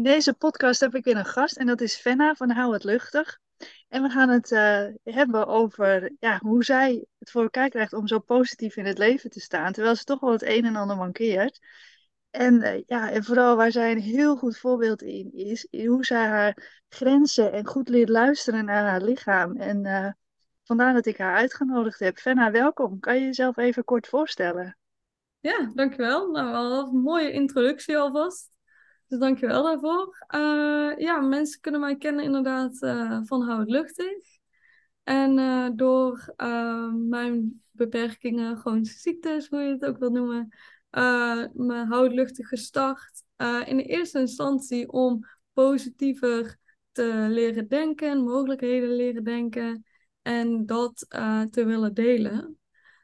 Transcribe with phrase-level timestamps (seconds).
[0.00, 2.84] In deze podcast heb ik weer een gast en dat is Fenna van Hou het
[2.84, 3.38] Luchtig.
[3.88, 8.06] En we gaan het eh, hebben over ja, hoe zij het voor elkaar krijgt om
[8.06, 10.96] zo positief in het leven te staan, terwijl ze toch wel het een en ander
[10.96, 11.60] mankeert.
[12.30, 16.26] En, eh, ja, en vooral waar zij een heel goed voorbeeld in is, hoe zij
[16.26, 19.56] haar grenzen en goed leert luisteren naar haar lichaam.
[19.56, 20.10] En uh,
[20.64, 22.18] vandaar dat ik haar uitgenodigd heb.
[22.18, 23.00] Fenna, welkom.
[23.00, 24.76] Kan je jezelf even kort voorstellen?
[25.40, 26.30] Ja, dankjewel.
[26.30, 28.50] Nou, wel een mooie introductie alvast.
[29.10, 30.26] Dus dankjewel daarvoor.
[30.34, 34.38] Uh, ja, mensen kunnen mij kennen inderdaad uh, van Hou het Luchtig.
[35.02, 36.34] En uh, door
[37.08, 40.48] mijn beperkingen, gewoon ziektes, hoe je het ook wil noemen,
[41.52, 43.22] me Hou het Luchtig gestart.
[43.64, 46.56] in de eerste instantie om positiever
[46.92, 49.84] te leren denken, mogelijkheden leren denken
[50.22, 51.06] en dat
[51.50, 52.58] te willen delen.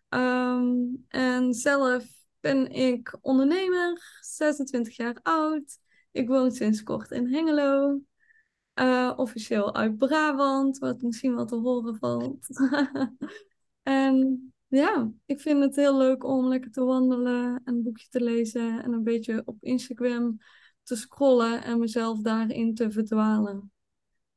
[0.09, 2.04] Um, en zelf
[2.41, 5.84] ben ik ondernemer, 26 jaar oud.
[6.16, 8.01] Ik woon sinds kort in Hengelo.
[8.74, 12.46] Uh, officieel uit Brabant, wat misschien wel te horen valt.
[13.82, 18.82] en ja, ik vind het heel leuk om lekker te wandelen, een boekje te lezen
[18.82, 20.38] en een beetje op Instagram
[20.82, 23.73] te scrollen en mezelf daarin te verdwalen.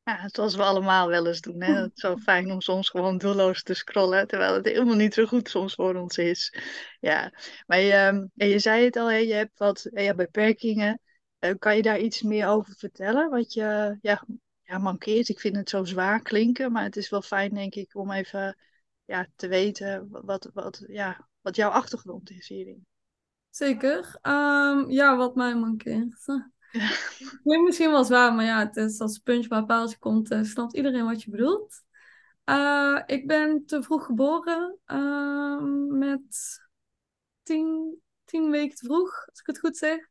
[0.02, 1.62] Ja, zoals we allemaal wel eens doen.
[1.62, 1.72] Hè?
[1.82, 5.26] Het is zo fijn om soms gewoon doelloos te scrollen, terwijl het helemaal niet zo
[5.26, 6.54] goed soms voor ons is.
[7.00, 7.32] Ja,
[7.66, 9.16] maar je, ehm, je zei het al, hè?
[9.16, 11.00] je hebt wat ja, beperkingen.
[11.40, 13.30] Uh, kan je daar iets meer over vertellen?
[13.30, 14.24] Wat je ja,
[14.62, 15.28] ja, mankeert?
[15.28, 18.58] Ik vind het zo zwaar klinken, maar het is wel fijn, denk ik, om even
[19.04, 22.86] ja, te weten wat, wat, ja, wat jouw achtergrond is hierin.
[23.50, 24.18] Zeker.
[24.22, 26.24] Um, ja, wat mij mankeert.
[26.72, 26.90] Ja.
[27.42, 30.76] Klinkt misschien wel zwaar, maar ja, het is als puntje waar paaltje komt, uh, snapt
[30.76, 31.82] iedereen wat je bedoelt.
[32.44, 36.60] Uh, ik ben te vroeg geboren, uh, met
[37.42, 40.08] tien, tien weken te vroeg, als ik het goed zeg.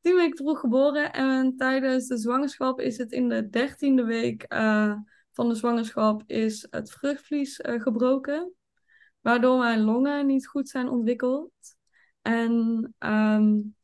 [0.00, 4.94] Tien weken vroeg geboren en tijdens de zwangerschap is het in de dertiende week uh,
[5.32, 8.52] van de zwangerschap is het vruchtvlies gebroken.
[9.20, 11.52] Waardoor mijn longen niet goed zijn ontwikkeld.
[12.22, 13.76] En um,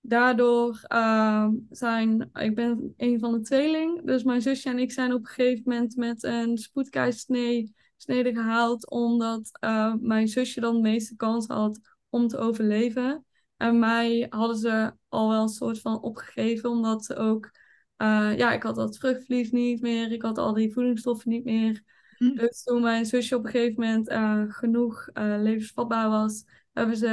[0.00, 5.12] daardoor uh, zijn, ik ben een van de tweeling, dus mijn zusje en ik zijn
[5.12, 10.80] op een gegeven moment met een spoedkeizersnee snede gehaald, omdat uh, mijn zusje dan de
[10.80, 13.24] meeste kans had om te overleven.
[13.62, 17.50] En mij hadden ze al wel een soort van opgegeven, omdat ze ook,
[17.98, 21.82] uh, ja, ik had dat vruchtvlies niet meer, ik had al die voedingsstoffen niet meer.
[22.16, 22.34] Hm.
[22.34, 27.08] Dus toen mijn zusje op een gegeven moment uh, genoeg levensvatbaar was, hebben ze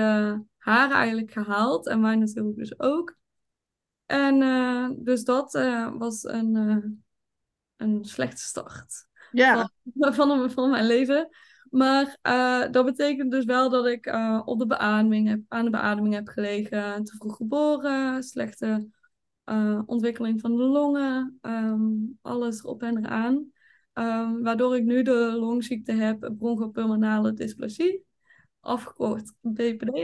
[0.57, 1.87] haar eigenlijk gehaald.
[1.87, 3.17] En mij natuurlijk dus ook.
[4.05, 4.39] En
[5.03, 5.51] dus dat
[5.97, 6.55] was een,
[7.75, 9.69] een slechte start ja.
[9.83, 11.29] van, van, van mijn leven.
[11.69, 12.17] Maar
[12.71, 14.15] dat betekent dus wel dat ik
[14.45, 17.03] op de beademing heb, aan de beademing heb gelegen.
[17.03, 18.89] Te vroeg geboren, slechte
[19.85, 21.39] ontwikkeling van de longen.
[21.41, 23.51] Um, alles erop en eraan.
[23.93, 28.07] Um, waardoor ik nu de longziekte heb, bronchopulmonale dysplasie
[28.59, 29.97] afgekort BPD.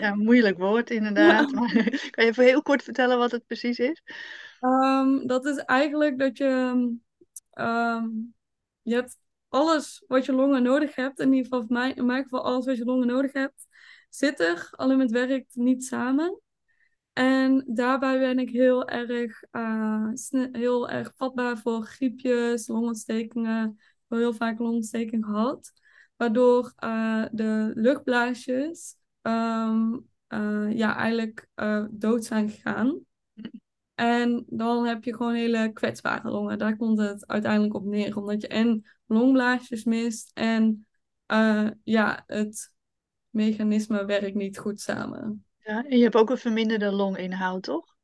[0.00, 1.52] Ja, moeilijk woord inderdaad.
[1.52, 1.72] Maar,
[2.10, 4.02] kan je even heel kort vertellen wat het precies is?
[4.60, 6.96] Um, dat is eigenlijk dat je,
[8.82, 9.18] je hebt
[9.50, 12.84] alles wat je longen nodig hebt, in ieder geval in mijn geval alles wat je
[12.84, 13.66] longen nodig hebt,
[14.08, 16.40] zit er, alleen het werkt niet samen.
[17.12, 20.08] En daarbij ben ik heel erg, uh,
[20.52, 23.68] heel erg vatbaar voor griepjes, longontstekingen.
[23.68, 25.72] Ik heb heel vaak longontsteking gehad
[26.16, 31.48] waardoor uh, de luchtblaasjes um, uh, ja, eigenlijk
[31.90, 33.00] dood zijn gegaan.
[34.00, 36.58] En dan heb je gewoon hele kwetsbare longen.
[36.58, 38.16] Daar komt het uiteindelijk op neer.
[38.16, 40.86] Omdat je en longblaasjes mist en
[41.82, 42.72] ja, het
[43.28, 45.44] mechanisme werkt niet goed samen.
[45.58, 47.94] Ja, en je hebt ook een verminderde longinhoud, toch?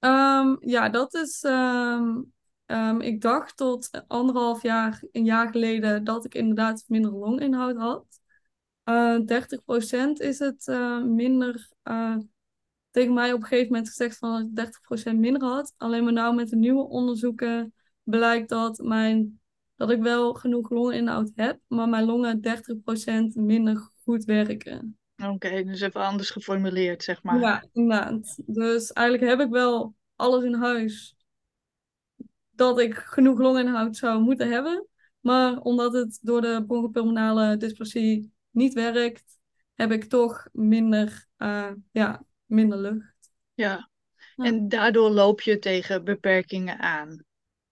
[0.00, 2.34] Um, ja, dat is um,
[2.66, 8.06] Um, ik dacht tot anderhalf jaar, een jaar geleden, dat ik inderdaad minder longinhoud had.
[8.84, 11.68] Uh, eh, 30% is het uh, minder.
[12.94, 15.74] Tegen mij op een gegeven moment gezegd van dat ik 30% minder had.
[15.76, 19.40] Alleen maar nou met de nieuwe onderzoeken blijkt dat, mijn,
[19.76, 24.98] dat ik wel genoeg longinhoud heb, maar mijn longen 30% minder goed werken.
[25.16, 27.40] Oké, dus even anders geformuleerd, zeg maar.
[27.40, 28.38] Ja, inderdaad.
[28.46, 31.16] Dus eigenlijk heb ik wel alles in huis
[32.50, 34.86] dat ik genoeg longinhoud zou moeten hebben.
[35.20, 39.38] Maar omdat het door de bronchopulmonale dysplasie niet werkt,
[39.74, 43.30] heb ik toch minder, uh, ja, minder lucht.
[43.54, 43.90] Ja.
[44.36, 44.44] ja.
[44.44, 47.24] en daardoor loop je tegen beperkingen aan.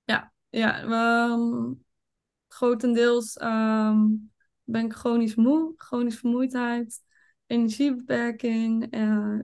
[0.04, 0.82] Ja, ja
[1.30, 1.84] um,
[2.48, 4.32] grotendeels um,
[4.62, 7.00] ben ik chronisch moe, chronisch vermoeidheid,
[7.46, 8.96] energiebeperking.
[8.96, 9.38] Uh,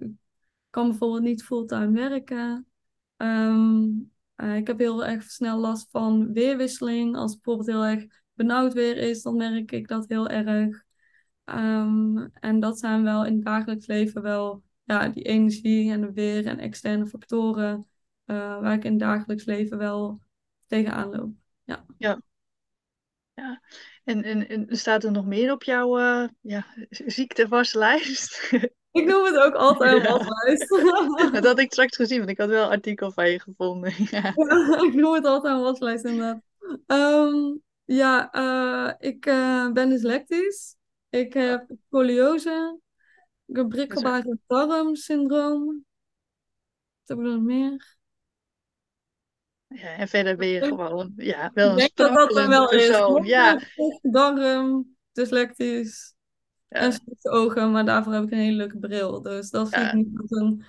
[0.70, 2.66] kan bijvoorbeeld niet fulltime werken.
[3.16, 7.16] Um, Eh, ik heb heel erg snel last van weerwisseling.
[7.16, 10.84] Als het bijvoorbeeld heel erg benauwd weer is, dan merk ik dat heel erg.
[11.44, 16.12] Ehm, en dat zijn wel in het dagelijks leven wel ja, die energie en de
[16.12, 17.86] weer en externe factoren
[18.26, 20.20] uh, waar ik in het dagelijks leven wel
[20.66, 21.32] tegenaan loop.
[21.64, 21.84] Ja.
[21.98, 22.22] ja.
[23.34, 23.62] ja.
[24.04, 28.50] En, en, en staat er nog meer op jouw uh, ja, ziektewaslijst?
[28.90, 30.68] Ik noem het ook altijd een waslijst.
[31.34, 33.92] dat had ik straks gezien, want ik had wel een artikel van je gevonden.
[34.10, 34.28] ja.
[34.86, 36.40] ik noem het altijd een waslijst inderdaad.
[36.86, 40.76] Um, ja, uh, ik uh, ben dyslectisch.
[41.10, 42.78] Ik heb scoliose.
[43.52, 45.84] Prikkelbare darmsyndroom.
[47.00, 47.96] Wat heb ik nog meer?
[49.66, 52.68] Ja, en verder ben je gewoon ja, wel een ik denk dat dat er wel
[52.68, 53.22] persoon.
[53.22, 53.28] is.
[53.28, 53.60] Ja.
[54.02, 56.14] Darm, dyslectisch
[56.68, 56.78] ja.
[56.78, 59.22] en slechte ogen, maar daarvoor heb ik een hele leuke bril.
[59.22, 60.64] Dus dat zie ik niet als, een,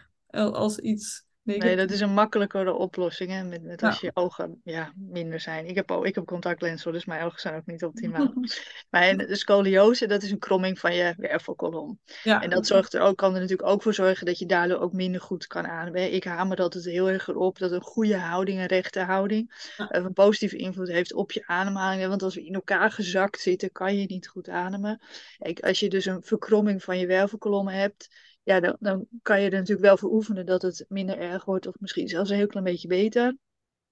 [0.53, 1.25] als iets
[1.57, 3.31] Nee, dat is een makkelijkere oplossing.
[3.31, 3.43] Hè?
[3.43, 5.65] Met, met als je ogen ja, minder zijn.
[5.65, 8.33] Ik heb, ik heb contactlenzen, dus mijn ogen zijn ook niet optimaal.
[8.89, 11.99] maar de scoliose, dat is een kromming van je wervelkolom.
[12.23, 12.41] Ja.
[12.41, 14.93] En dat zorgt er ook, kan er natuurlijk ook voor zorgen dat je daardoor ook
[14.93, 16.13] minder goed kan ademen.
[16.13, 19.95] Ik hamer dat het heel erg erop dat een goede houding, een rechte houding, ja.
[19.95, 22.07] een positieve invloed heeft op je ademhaling.
[22.07, 25.01] Want als we in elkaar gezakt zitten, kan je niet goed ademen.
[25.59, 28.09] Als je dus een verkromming van je wervelkolom hebt
[28.43, 31.67] ja, dan, dan kan je er natuurlijk wel voor oefenen dat het minder erg wordt,
[31.67, 33.37] of misschien zelfs een heel klein beetje beter.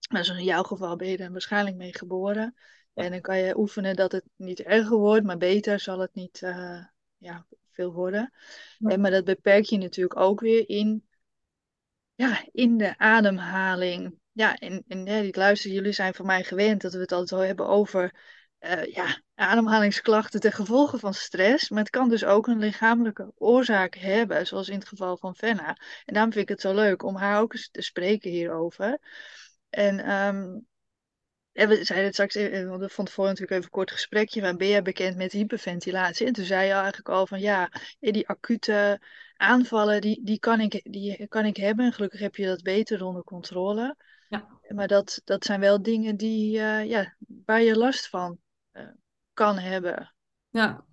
[0.09, 2.55] Maar zoals in jouw geval ben je er waarschijnlijk mee geboren.
[2.93, 6.41] En dan kan je oefenen dat het niet erger wordt, maar beter zal het niet
[6.41, 6.85] uh,
[7.17, 8.33] ja, veel worden.
[8.79, 11.07] En, maar dat beperk je natuurlijk ook weer in,
[12.15, 14.19] ja, in de ademhaling.
[14.31, 17.39] Ja, en, en ja, die luisteren, jullie zijn van mij gewend dat we het altijd
[17.39, 18.15] al hebben over
[18.59, 21.69] uh, ja, ademhalingsklachten ten gevolge van stress.
[21.69, 25.77] Maar het kan dus ook een lichamelijke oorzaak hebben, zoals in het geval van Fenna.
[26.05, 28.99] En daarom vind ik het zo leuk om haar ook eens te spreken hierover.
[29.69, 30.67] En, um,
[31.51, 34.41] en we zeiden het straks, we hadden van tevoren natuurlijk even een kort gesprekje.
[34.41, 36.27] Waar ben jij bekend met hyperventilatie?
[36.27, 39.01] En toen zei je eigenlijk al van ja, die acute
[39.35, 41.85] aanvallen, die, die, kan, ik, die kan ik hebben.
[41.85, 43.95] En gelukkig heb je dat beter onder controle.
[44.29, 44.47] Ja.
[44.67, 47.15] Maar dat, dat zijn wel dingen die, uh, ja,
[47.45, 48.39] waar je last van
[49.33, 50.13] kan hebben.
[50.49, 50.85] Ja.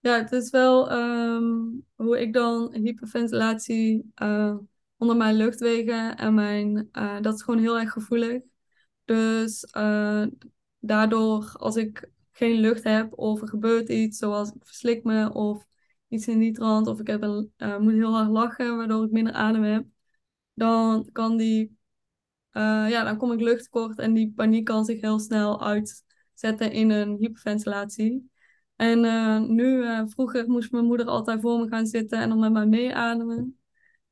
[0.00, 4.56] ja, het is wel um, hoe ik dan hyperventilatie uh,
[4.96, 6.88] onder mijn luchtwegen en mijn,
[7.20, 8.42] dat is gewoon heel erg gevoelig.
[9.04, 9.66] Dus
[10.78, 15.66] daardoor, als ik geen lucht heb of er gebeurt iets, zoals ik verslik me of
[16.08, 19.32] iets in die trant, of ik heb een, moet heel hard lachen waardoor ik minder
[19.32, 19.86] adem heb,
[20.54, 21.76] dan kan die
[22.88, 25.60] ja, dan kom ik luchttekort en die paniek kan zich heel snel
[26.38, 28.30] uitzetten in een hyperventilatie.
[28.76, 32.38] En uh, nu, uh, vroeger moest mijn moeder altijd voor me gaan zitten en dan
[32.38, 33.58] met mij meeademen.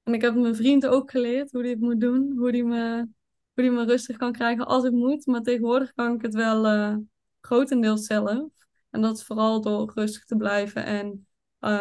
[0.03, 3.09] En ik heb mijn vriend ook geleerd hoe hij het moet doen, hoe hij me,
[3.55, 5.27] hoe die me rustig kan krijgen als het moet.
[5.27, 7.05] Maar tegenwoordig kan ik het wel
[7.41, 8.49] grotendeels zelf.
[8.91, 11.27] En dat is vooral door rustig te blijven en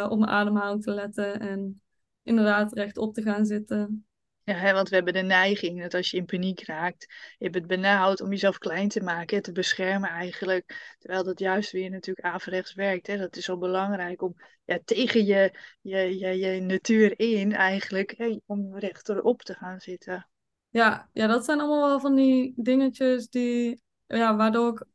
[0.10, 1.82] op mijn ademhaling te letten en
[2.24, 4.06] inderdaad rechtop te gaan zitten.
[4.46, 7.08] Ja, want we hebben de neiging dat als je in paniek raakt,
[7.38, 10.96] je het benauwd om jezelf klein te maken, te beschermen eigenlijk.
[11.00, 13.08] Terwijl dat juist weer natuurlijk averechts werkt.
[13.08, 13.18] Hè.
[13.18, 18.40] Dat is zo belangrijk om ja, tegen je, je, je, je natuur in eigenlijk, hè,
[18.46, 20.30] om rechterop te gaan zitten.
[20.70, 24.86] Ja, ja, dat zijn allemaal wel van die dingetjes die, ja, waardoor ik,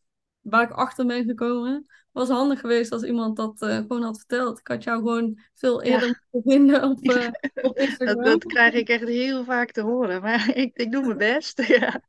[0.40, 4.58] waar ik achter ben gekomen was handig geweest als iemand dat uh, gewoon had verteld.
[4.58, 6.20] Ik had jou gewoon veel eerder ja.
[6.30, 7.28] moeten vinden op, uh,
[7.68, 8.16] op Instagram.
[8.16, 10.22] Dat, dat, krijg ik echt heel vaak te horen.
[10.22, 11.66] Maar ik, ik doe mijn best.
[11.78, 12.02] ja.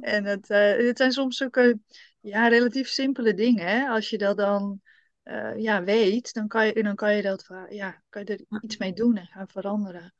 [0.00, 1.74] En het, uh, het zijn soms ook
[2.20, 3.66] ja, relatief simpele dingen.
[3.66, 3.88] Hè?
[3.88, 4.80] Als je dat dan
[5.56, 8.92] ja, weet, dan kan je, dan kan je, dat, ja, kan je er iets mee
[8.92, 10.14] doen en gaan veranderen.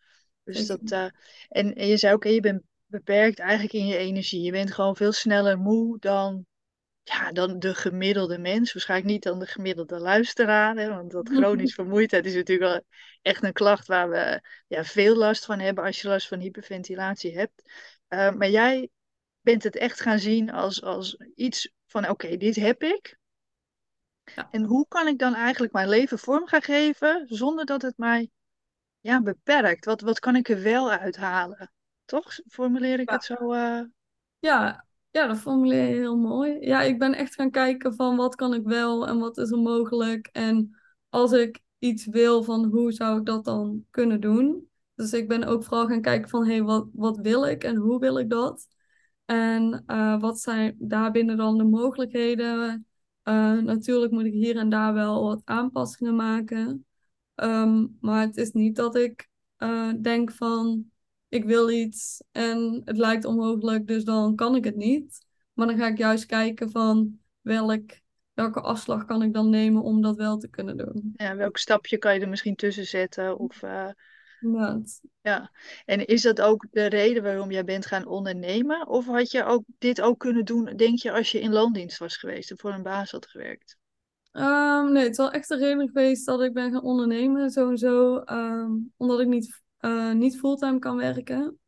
[0.44, 1.11] Dus dat,
[1.49, 4.42] en, en je zei ook, je bent beperkt eigenlijk in je energie.
[4.42, 6.47] Je bent gewoon veel sneller moe dan
[7.11, 8.73] ja, dan de gemiddelde mens.
[8.73, 10.76] Waarschijnlijk niet dan de gemiddelde luisteraar.
[10.76, 12.85] Hè, want dat chronisch vermoeidheid is natuurlijk wel
[13.23, 17.37] echt een klacht waar we ja, veel last van hebben als je last van hyperventilatie
[17.38, 17.62] hebt.
[18.09, 18.88] Uh, maar jij
[19.40, 23.19] bent het echt gaan zien als, als iets van oké, dit heb ik.
[24.35, 24.49] Ja.
[24.50, 28.31] En hoe kan ik dan eigenlijk mijn leven vorm gaan geven zonder dat het mij
[29.00, 29.85] ja, beperkt?
[29.85, 31.73] Wat, wat kan ik er wel uithalen?
[32.05, 32.38] Toch?
[32.49, 33.14] Formuleer ik ja.
[33.14, 33.52] het zo?
[33.52, 33.83] Uh...
[34.38, 36.59] Ja, ja, dat formuleer je heel mooi.
[36.61, 39.59] Ja, ik ben echt gaan kijken van wat kan ik wel en wat is er
[39.59, 40.29] mogelijk.
[40.33, 40.76] En
[41.09, 44.69] als ik iets wil, van hoe zou ik dat dan kunnen doen?
[44.95, 47.76] Dus ik ben ook vooral gaan kijken van, hé, hey, wat, wat wil ik en
[47.76, 48.67] hoe wil ik dat?
[49.25, 52.87] En uh, wat zijn daarbinnen dan de mogelijkheden?
[53.25, 56.87] Uh, natuurlijk moet ik hier en daar wel wat aanpassingen maken.
[57.35, 60.89] Um, maar het is niet dat ik uh, denk van,
[61.30, 65.26] ik wil iets en het lijkt onmogelijk, dus dan kan ik het niet.
[65.52, 67.90] Maar dan ga ik juist kijken van welk,
[68.32, 71.12] welke afslag kan ik dan nemen om dat wel te kunnen doen.
[71.16, 73.38] Ja, welk stapje kan je er misschien tussen zetten?
[73.38, 73.88] Of, uh,
[74.40, 75.00] Inderdaad.
[75.20, 75.50] Ja,
[75.84, 78.88] en is dat ook de reden waarom jij bent gaan ondernemen?
[78.88, 82.16] Of had je ook dit ook kunnen doen, denk je, als je in loondienst was
[82.16, 83.78] geweest en voor een baas had gewerkt?
[84.32, 88.22] Um, nee, het is wel echt de reden geweest dat ik ben gaan ondernemen, sowieso.
[88.26, 91.58] Um, omdat ik niet, uh, niet fulltime kan werken.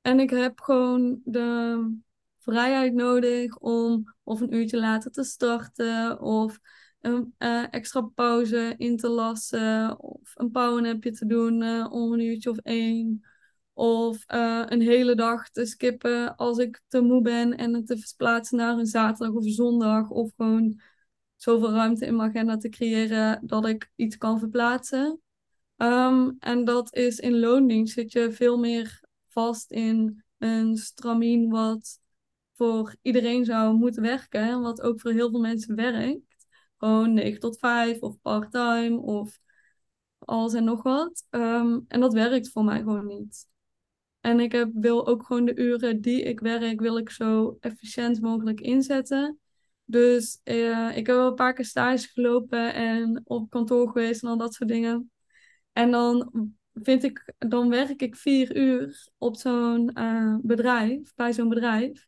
[0.00, 1.98] En ik heb gewoon de
[2.38, 6.58] vrijheid nodig om of een uurtje later te starten, of
[7.00, 12.20] een uh, extra pauze in te lassen, of een powernapje te doen uh, om een
[12.20, 13.24] uurtje of één.
[13.76, 18.56] Of een hele dag te skippen als ik te moe ben en het te verplaatsen
[18.56, 20.10] naar een zaterdag of zondag.
[20.10, 20.80] Of gewoon
[21.36, 25.20] zoveel ruimte in mijn agenda te creëren dat ik iets kan verplaatsen.
[25.84, 32.00] Um, en dat is in loondienst zit je veel meer vast in een stramien wat
[32.52, 34.40] voor iedereen zou moeten werken.
[34.40, 36.46] En wat ook voor heel veel mensen werkt.
[36.78, 39.38] Gewoon 9 tot 5 of part-time of
[40.18, 41.26] alles en nog wat.
[41.30, 43.46] Um, en dat werkt voor mij gewoon niet.
[44.20, 48.20] En ik heb, wil ook gewoon de uren die ik werk, wil ik zo efficiënt
[48.20, 49.38] mogelijk inzetten.
[49.84, 54.28] Dus uh, ik heb wel een paar keer stage gelopen en op kantoor geweest en
[54.28, 55.10] al dat soort dingen.
[55.74, 56.30] En dan
[56.74, 62.06] vind ik, dan werk ik vier uur op zo'n uh, bedrijf, bij zo'n bedrijf,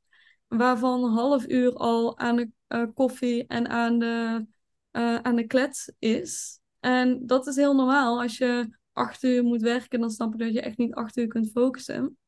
[0.49, 4.47] waarvan een half uur al aan de uh, koffie en aan de,
[5.23, 6.61] aan de klets is.
[6.81, 8.21] En dat is heel normaal.
[8.23, 11.27] Als je acht uur moet werken, dan snap ik dat je echt niet acht uur
[11.27, 12.19] kunt focussen.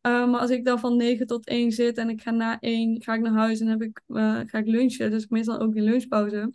[0.00, 3.14] Maar als ik dan van 9 tot 1 zit en ik ga na 1 ga
[3.14, 4.00] ik naar huis en heb ik,
[4.46, 6.52] ga ik lunchen, dus ik meestal ook die lunchpauze,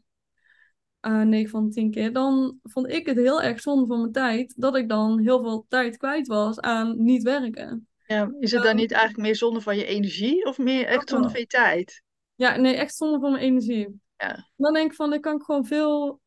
[1.01, 4.53] uh, 9 van 10 keer, dan vond ik het heel erg zonde van mijn tijd
[4.57, 7.87] dat ik dan heel veel tijd kwijt was aan niet werken.
[8.05, 11.29] Ja, is het dan niet eigenlijk meer zonde van je energie of meer echt zonde
[11.29, 12.03] van je tijd?
[12.35, 14.01] Ja, nee, echt zonde van mijn energie.
[14.17, 14.49] Ja.
[14.55, 16.21] Dan denk ik van, ik kan gewoon veel,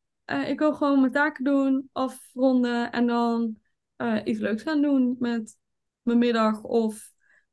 [0.47, 3.57] ik wil gewoon mijn taken doen, afronden en dan
[4.25, 5.57] iets leuks gaan doen met
[6.03, 7.13] mijn middag of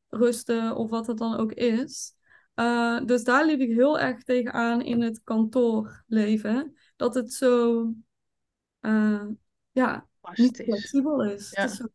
[0.10, 2.14] rusten of wat het dan ook is.
[2.56, 6.76] Uh, dus daar liep ik heel erg tegenaan in het kantoorleven.
[7.00, 7.82] Dat het zo
[8.82, 9.28] uh,
[9.72, 11.50] ja, niet flexibel is.
[11.52, 11.64] Ja.
[11.64, 11.88] is zo...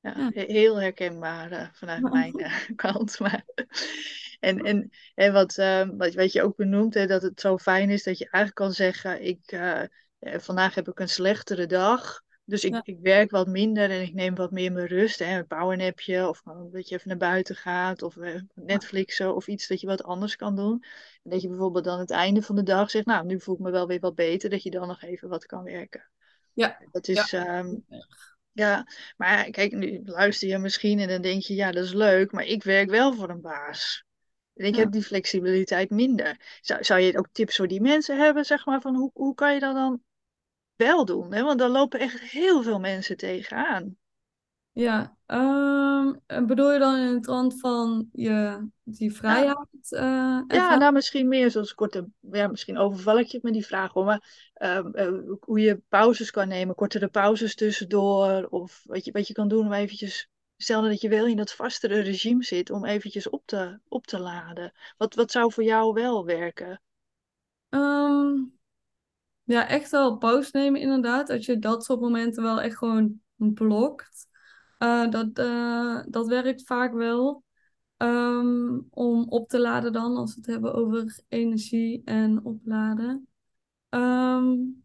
[0.00, 2.32] ja, ja, heel herkenbaar uh, vanuit mijn
[2.76, 3.18] kant.
[3.18, 3.44] Maar...
[4.40, 5.54] En, en, en wat,
[5.96, 8.72] wat, wat je ook benoemt, hè, dat het zo fijn is dat je eigenlijk kan
[8.72, 9.58] zeggen: ik,
[10.20, 12.24] vandaag heb ik een slechtere dag.
[12.48, 15.18] Dus ik, ik werk wat minder en ik neem wat meer mijn rust.
[15.18, 19.68] Hè, een powernapje of dat je even naar buiten gaat of uh, Netflixen of iets
[19.68, 20.84] dat je wat anders kan doen.
[21.22, 23.60] En dat je bijvoorbeeld dan het einde van de dag zegt, nou nu voel ik
[23.60, 26.10] me wel weer wat beter, dat je dan nog even wat kan werken.
[26.52, 26.78] Ja.
[26.90, 27.58] Dat is, ja.
[27.58, 27.84] Um,
[28.52, 28.86] ja,
[29.16, 32.44] maar kijk, nu luister je misschien en dan denk je, ja dat is leuk, maar
[32.44, 34.04] ik werk wel voor een baas.
[34.54, 34.80] En ik ja.
[34.80, 36.58] heb die flexibiliteit minder.
[36.60, 39.54] Zou, zou je ook tips voor die mensen hebben, zeg maar, van hoe, hoe kan
[39.54, 40.02] je dat dan
[40.76, 41.32] wel doen?
[41.32, 41.42] Hè?
[41.42, 43.96] Want daar lopen echt heel veel mensen tegenaan.
[44.72, 49.66] Ja, um, bedoel je dan in het trant van je, die vrijheid?
[49.80, 53.66] Ja, uh, ja nou misschien meer zoals korte, ja, misschien overval ik je met die
[53.66, 59.04] vraag hoor, maar uh, uh, hoe je pauzes kan nemen, kortere pauzes tussendoor, of wat
[59.04, 62.44] je, wat je kan doen om eventjes, stel dat je wel in dat vastere regime
[62.44, 64.72] zit, om eventjes op te, op te laden.
[64.96, 66.80] Wat, wat zou voor jou wel werken?
[67.68, 68.55] Um,
[69.46, 71.26] ja, echt wel pauze nemen inderdaad.
[71.26, 74.26] Dat je dat soort momenten wel echt gewoon blokt.
[74.78, 77.44] Uh, dat, uh, dat werkt vaak wel.
[77.96, 83.28] Um, om op te laden dan, als we het hebben over energie en opladen.
[83.90, 84.84] Um,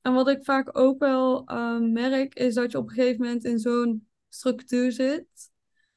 [0.00, 3.44] en wat ik vaak ook wel uh, merk, is dat je op een gegeven moment
[3.44, 5.52] in zo'n structuur zit.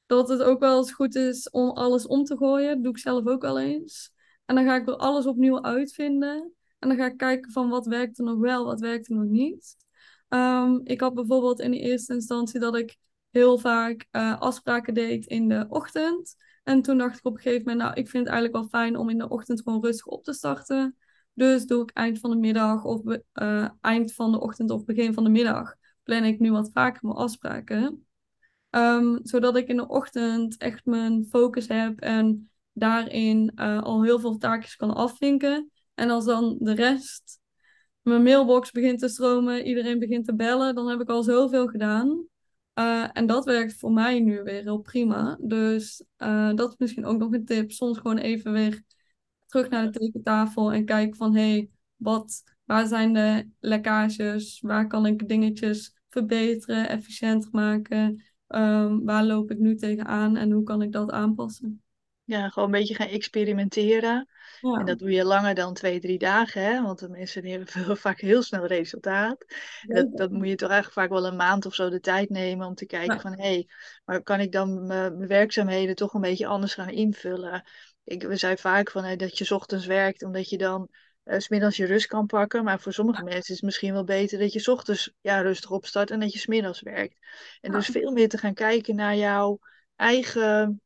[0.05, 2.73] Dat het ook wel eens goed is om alles om te gooien.
[2.73, 4.13] Dat doe ik zelf ook wel eens.
[4.45, 6.56] En dan ga ik er alles opnieuw uitvinden.
[6.79, 9.29] En dan ga ik kijken van wat werkt er nog wel, wat werkt er nog
[9.29, 9.75] niet.
[10.29, 12.97] Um, ik had bijvoorbeeld in de eerste instantie dat ik
[13.29, 16.35] heel vaak uh, afspraken deed in de ochtend.
[16.63, 18.97] En toen dacht ik op een gegeven moment, nou, ik vind het eigenlijk wel fijn
[18.97, 20.95] om in de ochtend gewoon rustig op te starten.
[21.33, 23.01] Dus doe ik eind van de middag of
[23.33, 27.05] uh, eind van de ochtend of begin van de middag plan ik nu wat vaker
[27.05, 28.07] mijn afspraken.
[28.69, 34.19] Um, zodat ik in de ochtend echt mijn focus heb en daarin uh, al heel
[34.19, 35.71] veel taakjes kan afvinken.
[35.97, 37.39] En als dan de rest,
[38.01, 42.25] mijn mailbox begint te stromen, iedereen begint te bellen, dan heb ik al zoveel gedaan.
[42.79, 45.37] Uh, en dat werkt voor mij nu weer heel prima.
[45.41, 47.71] Dus uh, dat is misschien ook nog een tip.
[47.71, 48.83] Soms gewoon even weer
[49.45, 54.59] terug naar de tekentafel en kijken van hé, hey, wat, waar zijn de lekkages?
[54.61, 58.21] Waar kan ik dingetjes verbeteren, efficiënter maken?
[58.47, 61.81] ehm, waar loop ik nu tegenaan en hoe kan ik dat aanpassen.
[62.27, 64.27] Ja, gewoon een beetje gaan experimenteren.
[64.71, 66.81] En dat doe je langer dan twee, drie dagen, hè?
[66.81, 69.45] Want de mensen hebben vaak heel snel resultaat.
[69.87, 72.67] Dat, dat moet je toch eigenlijk vaak wel een maand of zo de tijd nemen
[72.67, 73.33] om te kijken Ja, van...
[73.33, 73.67] hé, hey,
[74.05, 77.63] maar kan ik dan mijn werkzaamheden toch een beetje anders gaan invullen?
[78.03, 80.87] Ik, we zijn vaak van, hè, dat je 's ochtends werkt omdat je dan...
[81.23, 84.03] eh, 's middags je rust kan pakken, maar voor sommige mensen is het misschien wel
[84.03, 87.15] beter dat je 's ochtends ja, rustig opstart en dat je 's middags werkt.
[87.61, 89.59] En dus veel meer te gaan kijken naar jouw
[89.95, 90.81] eigen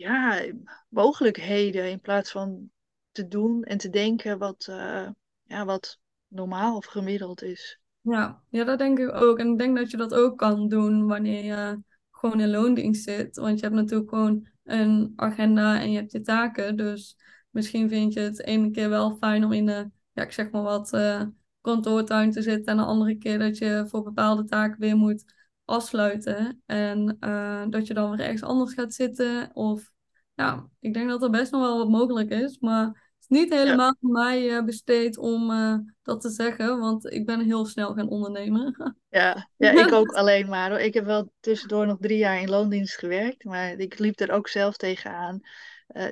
[0.00, 0.42] ja,
[0.88, 2.70] mogelijkheden in plaats van
[3.10, 5.08] te doen en te denken wat, eh,
[5.42, 7.80] ja, wat normaal of gemiddeld is.
[8.00, 8.42] ja.
[8.48, 9.38] Ja, dat denk ik ook.
[9.38, 13.36] En ik denk dat je dat ook kan doen wanneer je gewoon in loondienst zit.
[13.36, 16.76] Want je hebt natuurlijk gewoon een agenda en je hebt je taken.
[16.76, 17.16] Dus
[17.50, 20.62] misschien vind je het ene keer wel fijn om in de, ja, ik zeg maar
[20.62, 21.22] wat, eh,
[21.60, 22.72] kantoortuin te zitten.
[22.72, 25.24] En de andere keer dat je voor bepaalde taken weer moet
[25.70, 26.62] afsluiten.
[26.66, 29.50] En eh, dat je dan weer ergens anders gaat zitten.
[29.52, 29.90] Of
[30.34, 32.58] ja, ik denk dat er best nog wel wat mogelijk is.
[32.58, 36.78] Maar het is niet Ja, helemaal aan mij eh, besteed om eh, dat te zeggen.
[36.78, 38.94] Want ik ben heel snel gaan ondernemen.
[39.08, 40.70] ja, ja, ik ook alleen maar.
[40.70, 40.78] hoor.
[40.80, 44.48] Ik heb wel tussendoor nog drie jaar in loondienst gewerkt, maar ik liep er ook
[44.48, 45.40] zelf tegenaan.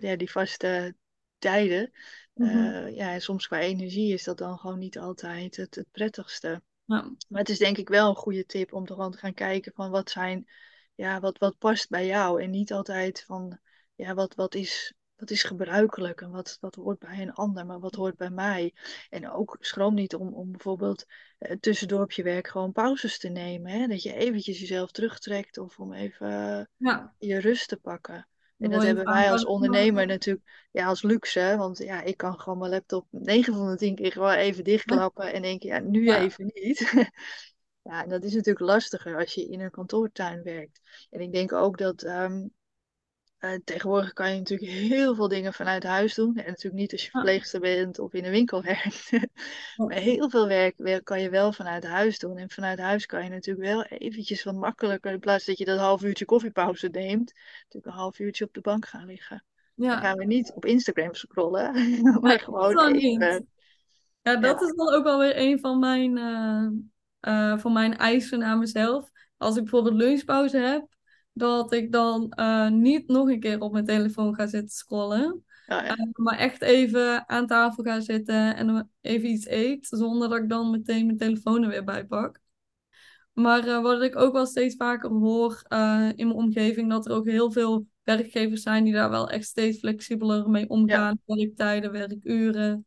[0.00, 0.94] Ja, die vaste
[1.38, 1.90] tijden.
[2.34, 2.88] Mhm.
[2.88, 6.62] Ja, en soms qua energie is dat dan gewoon niet altijd het, het prettigste.
[6.88, 9.34] Ja, Maar het is denk ik wel een goede tip om toch gewoon te gaan
[9.34, 10.48] kijken van wat zijn,
[10.94, 12.42] ja, wat, wat past bij jou.
[12.42, 13.58] En niet altijd van,
[13.94, 17.80] ja, wat, wat is, wat is gebruikelijk en wat, wat hoort bij een ander, maar
[17.80, 18.74] wat hoort bij mij.
[19.10, 21.04] En ook schroom niet om, om bijvoorbeeld
[21.38, 23.72] eh, tussendoor op je werk gewoon pauzes te nemen.
[23.72, 23.86] Hè?
[23.86, 26.28] Dat je eventjes jezelf terugtrekt of om even
[26.76, 27.14] ja.
[27.18, 28.28] je rust te pakken.
[28.58, 31.38] En dat hebben wij als ondernemer natuurlijk ja, als luxe.
[31.38, 31.56] hè.
[31.56, 35.32] Want ja, ik kan gewoon mijn laptop 9 van de 10 keer gewoon even dichtklappen
[35.32, 36.92] en denken, ja, nu even niet.
[37.82, 40.80] Ja, en dat is natuurlijk lastiger als je in een kantoortuin werkt.
[41.10, 42.46] En ik denk ook dat ehm,
[43.64, 46.36] tegenwoordig kan je natuurlijk heel veel dingen vanuit huis doen.
[46.36, 49.10] En natuurlijk niet als je verpleegster bent of in een winkel werkt.
[49.76, 52.36] Maar heel veel werk, werk kan je wel vanuit huis doen.
[52.36, 55.78] En vanuit huis kan je natuurlijk wel eventjes wat makkelijker, in plaats dat je dat
[55.78, 59.44] half uurtje koffiepauze neemt, natuurlijk een half uurtje op de bank gaan liggen.
[59.74, 60.00] Dan ja.
[60.00, 61.72] gaan we niet op Instagram scrollen,
[62.20, 63.48] maar gewoon dan even.
[64.22, 66.68] Ja, dat Ja, is dan ook wel weer een van mijn, eh,
[67.20, 69.10] eh, van mijn eisen aan mezelf.
[69.36, 70.96] Als ik bijvoorbeeld lunchpauze heb,
[71.38, 75.44] dat ik dan eh, niet nog een keer op mijn telefoon ga zitten scrollen.
[75.66, 80.28] ja, Eh, ja, maar echt even aan tafel ga zitten en even iets eet, zonder
[80.28, 82.40] dat ik dan meteen mijn telefoon er weer bij pak.
[83.38, 87.12] Maar eh, wat ik ook wel steeds vaker hoor eh, in mijn omgeving, dat er
[87.12, 90.68] ook heel veel werkgevers zijn die daar wel echt steeds flexibeler mee ja.
[90.68, 91.18] omgaan.
[91.24, 92.86] Werktijden, werkuren.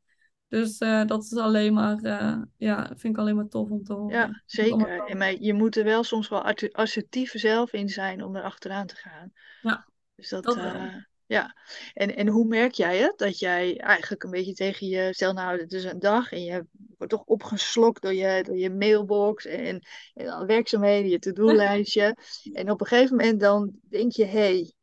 [0.51, 3.93] Dus eh, dat is alleen maar, eh, ja, vind ik alleen maar tof om te
[3.93, 4.17] Ja, horen.
[4.17, 5.05] Allemaal zeker.
[5.05, 8.43] En maar je moet er wel soms wel asser- assertief zelf in zijn om er
[8.43, 9.31] achteraan te gaan.
[9.61, 11.55] Ja, Dus dat, eh, ja.
[11.93, 13.17] En, en hoe merk jij het?
[13.17, 16.65] Dat jij eigenlijk een beetje tegen je, stel nou, het is een dag en je
[16.97, 19.81] wordt toch opgeslokt door je, door je mailbox en,
[20.13, 22.17] en dan werkzaamheden, je to-do-lijstje.
[22.53, 24.73] En op een gegeven moment dan denk je, hé, hey,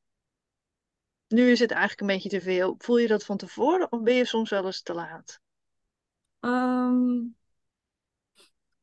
[1.28, 2.74] nu is het eigenlijk een beetje te veel.
[2.78, 5.40] Voel je dat van tevoren of ben je soms wel eens te laat?
[6.40, 7.29] Ehm,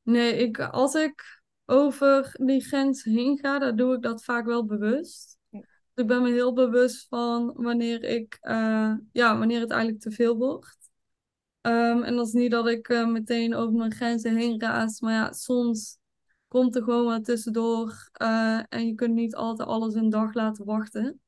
[0.04, 4.66] nee, ik, als ik over die grens heen ga, dan doe ik dat vaak wel
[4.66, 5.38] bewust.
[5.94, 10.38] Ik ben me heel bewust van wanneer ik, eh, ja, wanneer het eigenlijk te veel
[10.38, 10.78] wordt.
[11.62, 15.14] Ehm, en dat is niet dat ik eh, meteen over mijn grenzen heen raas, maar
[15.14, 15.98] ja, soms
[16.48, 20.66] komt er gewoon wat tussendoor eh, en je kunt niet altijd alles een dag laten
[20.66, 21.22] wachten.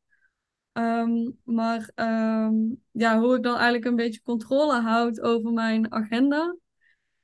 [0.78, 2.54] Ehm, maar ehm,
[2.92, 6.56] ja, hoe ik dan eigenlijk een beetje controle houd over mijn agenda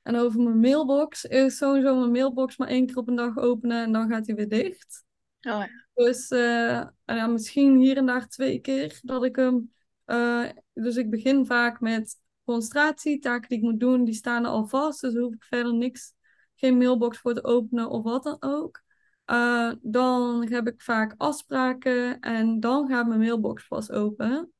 [0.02, 3.82] en over mijn mailbox, is sowieso mijn mailbox maar één keer op een dag openen
[3.84, 5.04] en dan gaat hij weer dicht.
[5.40, 9.72] Oh ja, Dus eh, ja, misschien hier en daar twee keer dat ik hem.
[10.04, 14.50] eh, dus ik begin vaak met concentratie, taken die ik moet doen, die staan er
[14.50, 15.00] al vast.
[15.00, 16.12] Dus daar hoef ik verder niks,
[16.54, 18.83] geen mailbox voor te openen of wat dan ook.
[19.24, 24.52] Eh, dan heb ik vaak afspraken en dan gaat mijn mailbox pas open.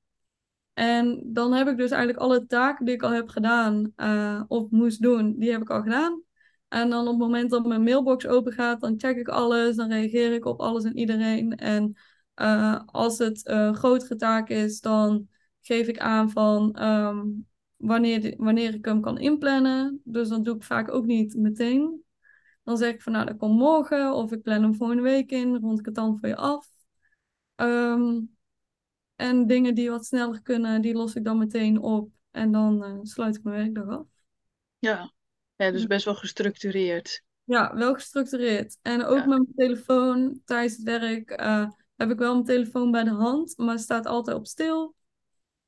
[0.73, 4.71] En dan heb ik dus eigenlijk alle taken die ik al heb gedaan eh, of
[4.71, 6.23] moest doen, die heb ik al gedaan.
[6.69, 9.89] En dan op het moment dat mijn mailbox open gaat, dan check ik alles, dan
[9.89, 11.57] reageer ik op alles en iedereen.
[11.57, 11.97] En
[12.35, 15.29] eh, als het een grotere taak is, dan
[15.61, 17.27] geef ik aan van ehm,
[17.77, 20.01] wanneer, wanneer ik hem kan inplannen.
[20.05, 22.04] Dus dan doe ik vaak ook niet meteen.
[22.65, 25.57] Dan zeg ik van nou, dat komt morgen of ik plan hem volgende week in,
[25.57, 26.69] rond ik het dan voor je af.
[27.55, 28.21] Ehm,
[29.17, 32.11] en dingen die wat sneller kunnen, die los ik dan meteen op.
[32.31, 34.07] En dan eh, sluit ik mijn werkdag af.
[34.79, 35.13] ja.
[35.57, 37.23] Ja, dus best wel gestructureerd.
[37.45, 38.79] Ja, wel gestructureerd.
[38.83, 39.27] En ook Ja.
[39.27, 43.57] met mijn telefoon tijdens het werk eh, heb ik wel mijn telefoon bij de hand,
[43.57, 44.95] maar staat altijd op stil.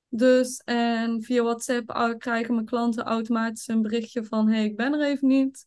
[0.09, 4.93] Dus, en via WhatsApp uh, krijgen mijn klanten automatisch een berichtje van: hey, ik ben
[4.95, 5.67] er even niet.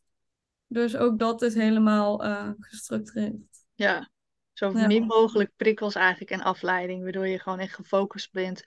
[0.71, 3.35] Dus ook dat is helemaal uh, gestructureerd.
[3.73, 4.09] Ja,
[4.53, 4.87] zo Ja.
[4.87, 8.63] min mogelijk prikkels eigenlijk en afleiding, waardoor je gewoon echt gefocust bent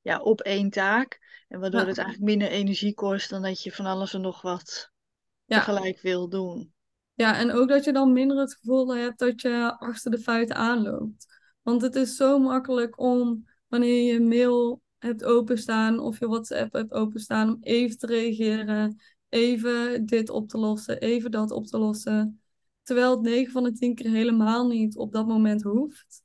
[0.00, 1.20] ja, op één taak.
[1.48, 1.86] En waardoor Ja.
[1.86, 4.90] het eigenlijk minder energie kost dan dat je van alles en nog wat
[5.44, 5.58] Ja.
[5.58, 6.72] tegelijk wil doen.
[7.14, 10.56] Ja, en ook dat je dan minder het gevoel hebt dat je achter de feiten
[10.56, 11.26] aanloopt.
[11.62, 16.72] Want het is zo makkelijk om, wanneer je je mail hebt openstaan of je WhatsApp
[16.72, 19.00] hebt openstaan, om even te reageren,
[19.34, 22.40] even dit op te lossen, even dat op te lossen.
[22.82, 26.22] Terwijl het 9 van de 10 keer helemaal niet op dat moment hoeft.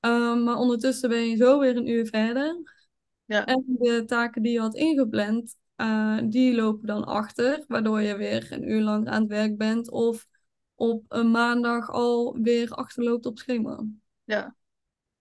[0.00, 2.78] Um, maar ondertussen ben je zo weer een uur verder.
[3.24, 3.46] Ja.
[3.46, 8.52] En de taken die je had ingepland, uh, die lopen dan achter, waardoor je weer
[8.52, 10.26] een uur lang aan het werk bent of
[10.74, 13.84] op een maandag alweer achterloopt op schema.
[14.24, 14.56] Ja,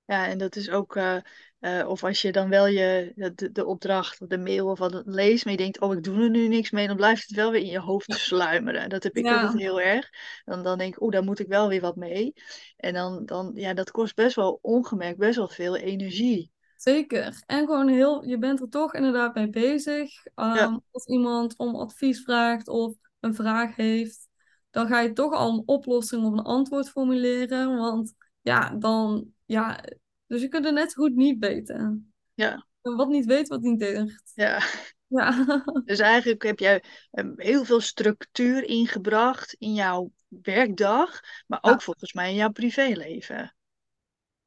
[0.06, 1.18] ja en dat is ook, uh,
[1.60, 5.02] uh, of als je dan wel je, de, de opdracht of de mail of wat
[5.06, 7.52] leest, maar je denkt, oh ik doe er nu niks mee, dan blijft het wel
[7.52, 8.90] weer in je hoofd sluimeren.
[8.90, 9.42] Dat heb ik Ja.
[9.42, 10.10] altijd heel erg.
[10.46, 12.34] Dan, dan denk ik, oeh, daar moet ik wel weer wat mee.
[12.78, 16.52] En dan, dan, ja, dat kost best wel ongemerkt best wel veel energie.
[16.76, 17.44] Zeker.
[17.46, 20.26] En gewoon heel, je bent er toch inderdaad mee bezig.
[20.26, 20.82] Um, Ja.
[20.92, 24.28] Als iemand om advies vraagt of een vraag heeft,
[24.70, 27.78] dan ga je toch al een oplossing of een antwoord formuleren.
[27.78, 29.84] Want ja, dan, ja,
[30.30, 32.14] dus je kunt er net goed niet weten.
[32.34, 32.66] Ja.
[32.82, 34.22] Wat niet weet, wat niet deert.
[34.36, 34.62] Ja.
[35.08, 35.46] Ja.
[35.86, 41.80] Dus eigenlijk heb jij um, heel veel structuur ingebracht in jouw werkdag, maar ook Ja.
[41.80, 43.54] volgens mij in jouw privéleven.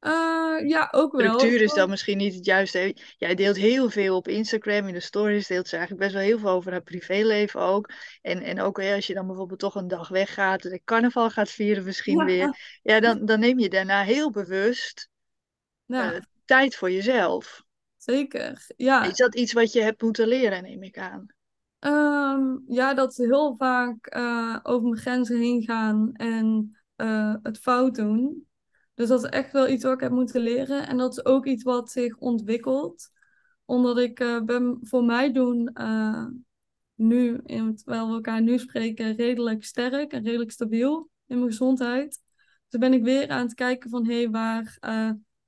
[0.00, 1.38] Uh, ja, ook wel.
[1.38, 2.96] Structuur is dan misschien niet het juiste.
[3.16, 6.38] Jij deelt heel veel op Instagram, in de stories deelt ze eigenlijk best wel heel
[6.38, 7.90] veel over haar privéleven ook.
[8.22, 11.84] En, en ook als je dan bijvoorbeeld toch een dag weggaat, de carnaval gaat vieren
[11.84, 12.24] misschien Ja.
[12.24, 12.78] weer.
[12.82, 15.10] Ja, dan, dan neem je daarna heel bewust
[15.84, 17.64] Ja, uh, tijd voor jezelf.
[17.96, 18.64] zeker.
[18.76, 19.04] Ja.
[19.04, 21.26] Is dat iets wat je hebt moeten leren, neem ik aan?
[21.80, 27.58] Um, ja, dat ze heel vaak uh, over mijn grenzen heen gaan en uh, het
[27.58, 28.46] fout doen.
[28.94, 30.86] Dus dat is echt wel iets wat ik heb moeten leren.
[30.86, 33.10] En dat is ook iets wat zich ontwikkelt.
[33.64, 35.72] Omdat ik uh, ben voor mij doen
[36.94, 42.20] nu, in, terwijl we elkaar nu spreken, redelijk sterk en redelijk stabiel in mijn gezondheid.
[42.68, 44.76] Dus ben ik weer aan het kijken van hé, hey, waar,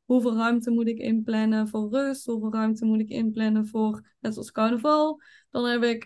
[0.04, 2.26] hoeveel ruimte moet ik inplannen voor rust?
[2.26, 5.20] Hoeveel ruimte moet ik inplannen voor, net zoals carnaval?
[5.50, 6.04] Dan heb ik,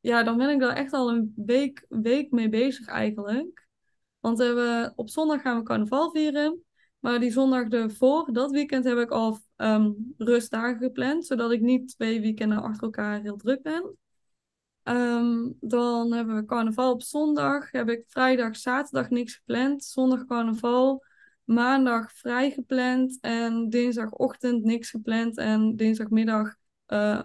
[0.00, 3.66] ja, dan ben ik daar echt al een week, week mee bezig eigenlijk.
[4.20, 4.42] Want
[4.96, 6.62] op zondag gaan we carnaval vieren.
[6.98, 11.26] Maar die zondag ervoor, dat weekend, heb ik al um, rustdagen gepland.
[11.26, 13.96] Zodat ik niet twee weekenden achter elkaar heel druk ben.
[14.82, 17.70] Um, dan hebben we carnaval op zondag.
[17.70, 19.84] Heb ik vrijdag, zaterdag niks gepland.
[19.84, 21.04] Zondag carnaval.
[21.48, 23.18] Maandag vrij gepland.
[23.20, 25.36] En dinsdagochtend niks gepland.
[25.36, 26.54] En dinsdagmiddag
[26.88, 27.22] uh,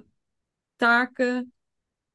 [0.75, 1.53] taken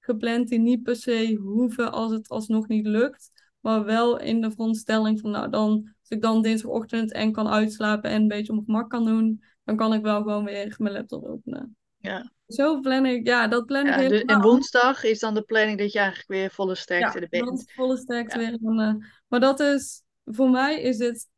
[0.00, 3.30] gepland die niet per se hoeven als het alsnog niet lukt.
[3.60, 8.10] Maar wel in de veronderstelling van, nou dan, als ik dan dinsdagochtend en kan uitslapen
[8.10, 10.94] en een beetje op mijn gemak kan doen, dan kan ik wel gewoon weer mijn
[10.94, 11.76] laptop openen.
[11.96, 12.32] Ja.
[12.46, 14.36] Zo plan ik, ja, dat plan ja, ik helemaal.
[14.36, 17.72] En woensdag is dan de planning dat je eigenlijk weer volle sterkte ja, bent.
[17.72, 18.50] volle sterkte Ja.
[18.50, 18.58] weer.
[18.62, 21.28] En, uh, maar dat is, voor mij is dit,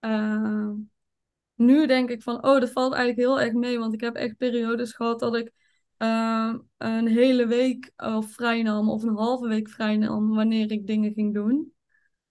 [0.00, 0.70] uh,
[1.54, 3.78] nu denk ik van, oh, dat valt eigenlijk heel erg mee.
[3.78, 5.52] Want ik heb echt periodes gehad dat ik
[5.98, 10.86] uh, een hele week of vrij nam of een halve week vrij nam wanneer ik
[10.86, 11.72] dingen ging doen.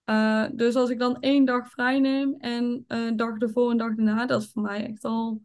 [0.05, 3.95] Uh, dus als ik dan één dag vrij neem en een dag ervoor en dag
[3.95, 5.41] daarna, dat is voor mij echt al,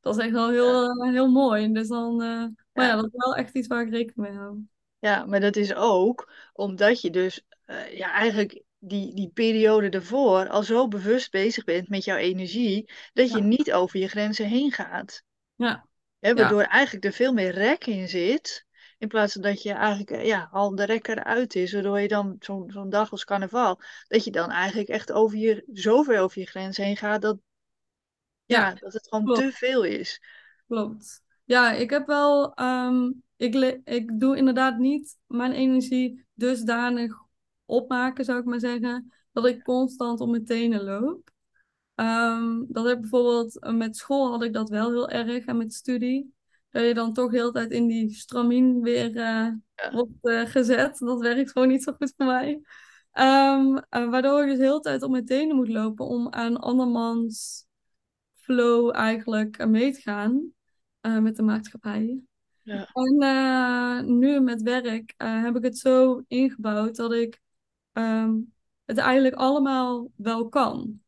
[0.00, 1.10] dat is echt al heel, ja.
[1.10, 1.72] heel mooi.
[1.72, 2.96] Dus dan, uh, maar ja.
[2.96, 4.58] dat is wel echt iets waar ik rekening mee hou.
[4.98, 10.48] Ja, maar dat is ook omdat je dus uh, ja, eigenlijk die, die periode ervoor
[10.48, 13.44] al zo bewust bezig bent met jouw energie, dat je Ja.
[13.44, 15.22] niet over je grenzen heen gaat.
[15.54, 15.86] Ja.
[16.18, 18.66] Waardoor eigenlijk er veel meer rek in zit.
[18.98, 21.72] In plaats van dat je eigenlijk ja, al de rek eruit is.
[21.72, 23.80] Waardoor je dan zo'n zo'n dag als carnaval.
[24.08, 27.22] Dat je dan eigenlijk echt over je, zoveel over je grens heen gaat.
[27.22, 27.38] Dat,
[28.44, 29.40] ja, Ja, dat het gewoon klopt.
[29.40, 30.20] te veel is.
[30.66, 31.22] Klopt.
[31.44, 32.58] Ja, ik heb wel.
[32.60, 37.23] Um, ik, ik doe inderdaad niet mijn energie dusdanig
[37.64, 39.12] opmaken, zou ik maar zeggen.
[39.32, 41.32] Dat ik constant op mijn tenen loop.
[41.94, 45.74] Um, dat heb bijvoorbeeld uh, met school had ik dat wel heel erg en met
[45.74, 46.34] studie.
[46.70, 49.90] Dat je dan toch heel de tijd in die stramien weer uh, Ja.
[49.92, 50.98] wordt uh, gezet.
[50.98, 52.50] Dat werkt gewoon niet zo goed voor mij.
[53.12, 56.56] Um, uh, waardoor ik dus heel de tijd op mijn tenen moet lopen om aan
[56.56, 57.66] andermans
[58.34, 60.52] flow eigenlijk mee te gaan
[61.22, 62.20] met de maatschappij.
[62.62, 62.88] Ja.
[62.92, 67.40] En nu met werk heb ik het zo ingebouwd dat ik
[67.94, 68.40] ehm,
[68.84, 71.02] het eigenlijk allemaal wel kan.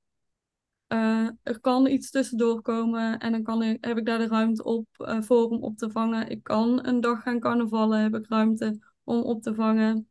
[0.87, 4.65] Eh, er kan iets tussendoor komen en dan kan ik, heb ik daar de ruimte
[4.65, 6.29] op uh, voor om op te vangen.
[6.29, 10.09] Ik kan een dag gaan carnavallen, heb ik ruimte om op te vangen.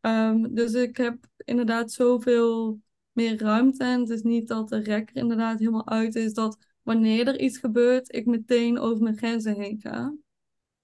[0.00, 2.80] Ehm, dus ik heb inderdaad zoveel
[3.12, 3.84] meer ruimte.
[3.84, 6.32] En het is niet dat de rekker inderdaad helemaal uit is.
[6.32, 10.14] Dat wanneer er iets gebeurt, ik meteen over mijn grenzen heen ga.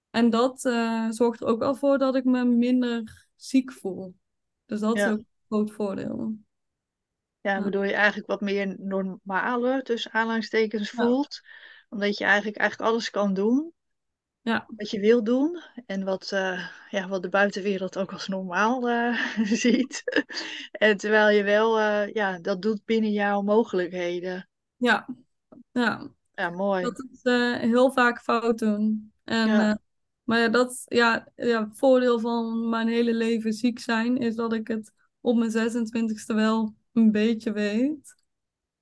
[0.09, 4.15] En dat uh, zorgt er ook wel voor dat ik me minder ziek voel.
[4.65, 5.21] Dus dat is ook
[5.51, 6.35] groot voordeel.
[7.41, 11.41] Ja, waardoor je eigenlijk wat meer normaler, tussen aanhalingstekens, voelt.
[11.89, 13.73] Omdat je eigenlijk, eigenlijk alles kan doen.
[14.41, 14.65] Ja.
[14.75, 15.61] Wat je wil doen.
[15.85, 20.03] En wat, uh, ja, wat de buitenwereld ook als normaal uh, ziet.
[20.71, 24.49] en terwijl je wel uh, ja, dat doet binnen jouw mogelijkheden.
[24.75, 25.07] Ja,
[25.71, 26.11] ja.
[26.33, 26.83] Ja, mooi.
[26.83, 27.23] Dat is
[27.61, 29.13] heel vaak fout doen.
[29.23, 29.79] En, ja.
[30.23, 34.53] maar ja, dat ja, ja, het voordeel van mijn hele leven ziek zijn is dat
[34.53, 38.15] ik het op mijn 26e wel een beetje weet.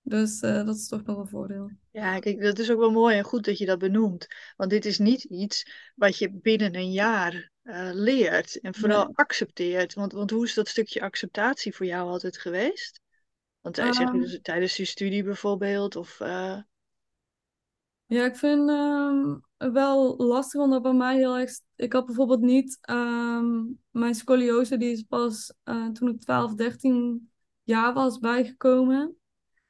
[0.01, 1.71] Dus uh, dat is toch nog een voordeel.
[1.91, 4.27] Ja, kijk, dat is ook wel mooi en goed dat je dat benoemt.
[4.55, 9.15] Want dit is niet iets wat je binnen een jaar uh, leert en vooral nee.
[9.15, 9.93] accepteert.
[9.93, 13.01] Want, want hoe is dat stukje acceptatie voor jou altijd geweest?
[13.61, 15.95] Want um, zeg je dus tijdens je studie bijvoorbeeld?
[15.95, 16.59] Of, uh...
[18.09, 21.51] Ja, ik vind um, wel lastig, omdat bij mij heel erg...
[21.75, 22.79] Ik had bijvoorbeeld niet...
[22.89, 25.53] Um, mijn scoliose, die is pas
[25.93, 27.31] toen ik 12, 13
[27.63, 29.17] jaar was bijgekomen.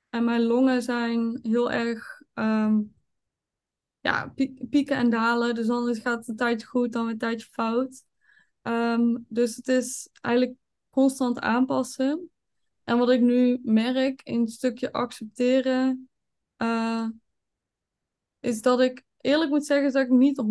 [0.09, 2.95] En mijn longen zijn heel erg um,
[3.99, 4.33] ja,
[4.69, 5.55] pieken en dalen.
[5.55, 8.03] Dus dan gaat het een tijdje goed, dan weer een tijdje fout.
[9.27, 10.57] Dus het is eigenlijk
[10.89, 12.29] constant aanpassen.
[12.83, 16.09] En wat ik nu merk in het stukje accepteren,
[16.57, 17.07] uh,
[18.39, 20.41] is dat ik eerlijk moet zeggen dat ik niet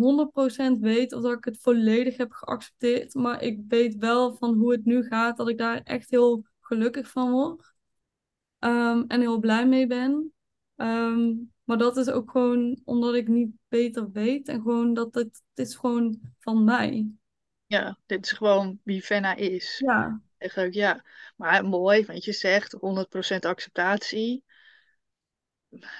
[0.77, 3.13] 100% weet of dat ik het volledig heb geaccepteerd.
[3.13, 7.11] Maar ik weet wel van hoe het nu gaat, dat ik daar echt heel gelukkig
[7.11, 7.73] van word.
[8.59, 10.33] Um, en heel blij mee ben.
[10.75, 14.47] Um, maar dat is ook gewoon omdat ik niet beter weet.
[14.47, 17.11] En gewoon dat het, het is gewoon van mij.
[17.65, 19.79] Ja, dit is gewoon wie Fenna is.
[19.85, 20.21] Ja.
[20.37, 21.05] Eigenlijk, ja.
[21.35, 24.43] Maar mooi, want je zegt 100% acceptatie.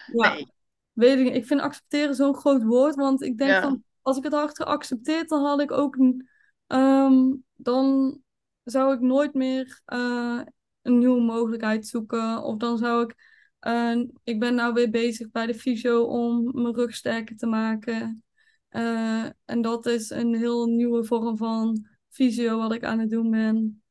[0.06, 0.45] Ja.
[1.00, 2.96] Weet ik, ik vind accepteren zo'n groot woord.
[2.96, 3.62] Want ik denk ja.
[3.62, 5.98] van, als ik het had geaccepteerd, dan had ik ook...
[6.68, 8.20] Um, dan
[8.64, 10.42] zou ik nooit meer uh,
[10.82, 12.44] een nieuwe mogelijkheid zoeken.
[12.44, 13.16] Of dan zou ik.
[13.68, 18.24] Uh, ik ben nou weer bezig bij de fysio om mijn rug sterker te maken.
[18.72, 23.30] Uh, en dat is een heel nieuwe vorm van fysio wat ik aan het doen
[23.30, 23.82] ben.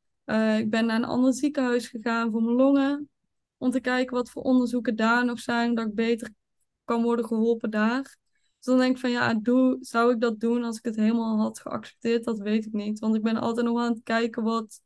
[0.59, 3.09] Ik ben naar een ander ziekenhuis gegaan voor mijn longen.
[3.57, 5.75] Om te kijken wat voor onderzoeken daar nog zijn.
[5.75, 6.31] Dat ik beter
[6.89, 8.03] kan worden geholpen daar.
[8.57, 11.39] Dus dan denk ik van ja, doe, zou ik dat doen als ik het helemaal
[11.39, 12.25] had geaccepteerd?
[12.25, 12.99] Dat weet ik niet.
[12.99, 14.81] Want ik ben altijd nog aan het kijken wat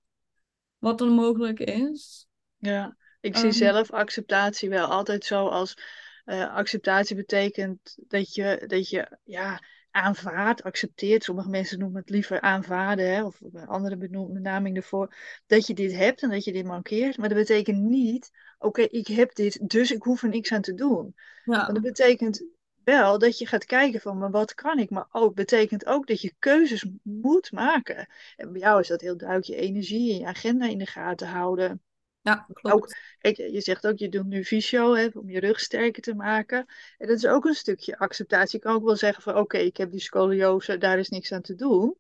[0.79, 2.27] wat er mogelijk is.
[2.57, 5.77] Ja, ik zie um, zelf acceptatie wel altijd zo als
[6.25, 11.25] uh, acceptatie betekent dat je, dat je ja, aanvaardt, accepteert.
[11.25, 15.17] Sommige mensen noemen het liever aanvaarden, hè, of een andere benaming ervoor.
[15.47, 17.17] Dat je dit hebt en dat je dit mankeert.
[17.17, 18.31] Maar dat betekent niet,
[18.65, 21.15] okay, ik heb dit, dus ik hoef er niks aan te doen.
[21.45, 21.61] Ja.
[21.61, 22.45] Want dat betekent
[22.85, 24.91] wel dat je gaat kijken van, maar wat kan ik?
[24.91, 28.09] Maar ook betekent ook dat je keuzes moet maken.
[28.37, 31.29] En bij jou is dat heel duidelijk je energie en je agenda in de gaten
[31.29, 31.83] houden.
[32.21, 32.97] Ja, klopt.
[33.21, 36.67] Ook, je zegt ook, je doet nu fysio hè, om je rug sterker te maken.
[36.99, 38.59] En dat is ook een stukje acceptatie.
[38.59, 41.33] Je kan ook wel zeggen van, oké, okay, ik heb die scoliose, daar is niks
[41.33, 41.97] aan te doen.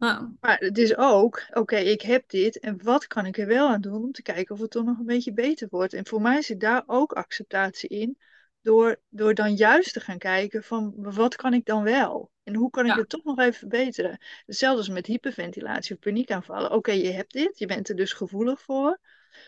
[0.00, 0.32] Ja.
[0.40, 3.68] Maar het is ook, oké, okay, ik heb dit en wat kan ik er wel
[3.68, 5.92] aan doen om te kijken of het toch nog een beetje beter wordt.
[5.92, 8.18] En voor mij zit daar ook acceptatie in
[8.62, 12.30] door, door dan juist te gaan kijken van wat kan ik dan wel?
[12.42, 12.98] En hoe kan ik Ja.
[12.98, 14.18] het toch nog even verbeteren?
[14.46, 16.72] Hetzelfde als met hyperventilatie of paniekaanvallen.
[16.72, 18.98] Oké, je hebt dit, je bent er dus gevoelig voor.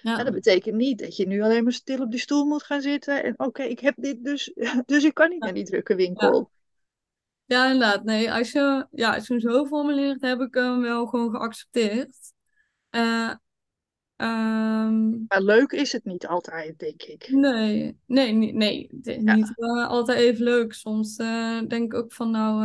[0.03, 0.19] Ja.
[0.19, 2.81] En dat betekent niet dat je nu alleen maar stil op die stoel moet gaan
[2.81, 3.23] zitten.
[3.23, 4.53] En oké, ik heb dit dus,
[4.87, 6.51] dus ik kan niet naar die drukke winkel.
[7.53, 8.05] Ja, inderdaad.
[8.05, 12.33] Nee, als je, ja, als je hem zo formuleert, heb ik hem wel gewoon geaccepteerd.
[12.91, 13.35] Ehm,
[15.29, 17.29] Maar leuk is het niet altijd, denk ik.
[17.31, 18.89] nee, nee, nee, nee.
[19.03, 19.35] Ja.
[19.35, 20.73] niet eh, altijd even leuk.
[20.73, 22.65] Soms eh, denk ik ook van, nou,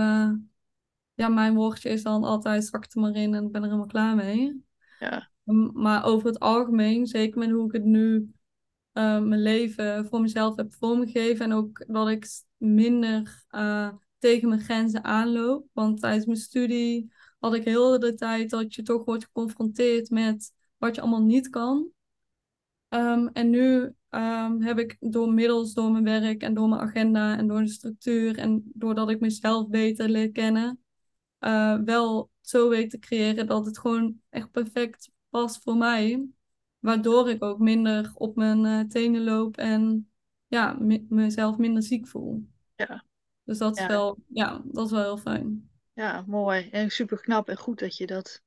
[1.15, 3.87] ja, mijn woordje is dan altijd zak er maar in en ik ben er helemaal
[3.87, 4.65] klaar mee.
[4.99, 5.29] Ja,
[5.73, 8.31] Maar over het algemeen, zeker met hoe ik het nu
[8.93, 11.45] mijn leven voor mezelf heb vormgegeven.
[11.45, 13.45] En ook dat ik minder
[14.19, 15.67] tegen mijn grenzen aanloop.
[15.73, 20.53] Want tijdens mijn studie had ik heel de tijd dat je toch wordt geconfronteerd met
[20.77, 21.91] wat je allemaal niet kan.
[22.89, 27.37] Ehm, en nu ehm, heb ik door middels door mijn werk en door mijn agenda
[27.37, 30.79] en door de structuur en doordat ik mezelf beter leer kennen,
[31.39, 36.27] eh, wel zo weet te creëren dat het gewoon echt perfect past voor mij.
[36.79, 40.09] waardoor ik ook minder op mijn uh, tenen loop en
[40.47, 40.77] ja,
[41.09, 42.47] mezelf minder ziek voel.
[42.75, 43.05] Ja.
[43.47, 45.69] Dus dat is, wel, ja, dat is wel heel fijn.
[45.93, 46.69] Ja, mooi.
[46.71, 48.41] En super knap en goed dat je dat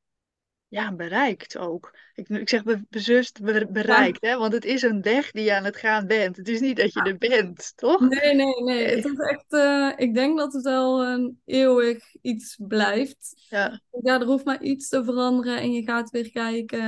[0.69, 1.97] ja, bereikt ook.
[2.15, 4.37] Ik, ik zeg be- bewust be- bereikt, hè?
[4.37, 6.37] Want het is een weg die je aan het gaan bent.
[6.37, 7.11] Het is niet dat je Ja.
[7.11, 8.01] er bent, toch?
[8.01, 8.87] Nee, nee, nee.
[8.87, 13.45] Het is echt, eh, ik denk dat het wel een eeuwig iets blijft.
[13.49, 16.81] Ja, Ja, er hoeft maar iets te veranderen en je gaat weer kijken.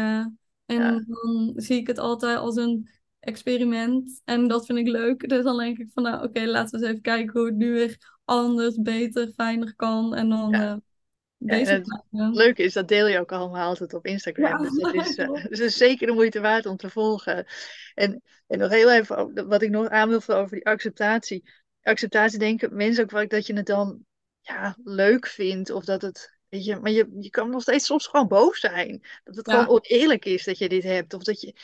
[0.66, 2.88] En dan zie ik het altijd als een
[3.23, 4.21] experiment.
[4.25, 5.29] En dat vind ik leuk.
[5.29, 7.73] Dus dan denk ik van, nou oké, laten we eens even kijken hoe het nu
[7.73, 10.15] weer anders, beter, fijner kan.
[10.15, 10.73] En dan Ja.
[10.73, 10.77] eh,
[11.39, 12.35] bezig en het blijven.
[12.37, 14.63] leuke is, dat deel je ook allemaal altijd op Instagram.
[14.65, 14.71] Ja.
[14.71, 17.47] Dus het is, eh, het is zeker de moeite waard om te volgen.
[17.95, 21.45] En, en nog heel even, wat ik nog aan wil vullen over die acceptatie.
[21.83, 24.05] Acceptatie denken mensen ook vaak dat je het dan
[24.41, 25.71] ja, leuk vindt.
[25.71, 29.01] Of dat het, weet je, maar je, je kan nog steeds soms gewoon boos zijn.
[29.25, 29.53] Dat het Ja.
[29.53, 31.15] gewoon oneerlijk is dat je dit hebt.
[31.15, 31.55] Of dat je,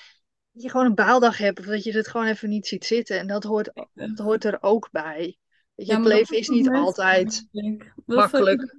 [0.62, 1.58] je gewoon een baaldag hebt.
[1.58, 3.18] Of dat je het gewoon even niet ziet zitten.
[3.18, 5.38] En dat hoort, dat hoort er ook bij.
[5.74, 7.48] Weet je, Ja, het dat leven is niet mensen, altijd.
[7.50, 8.76] Dat makkelijk.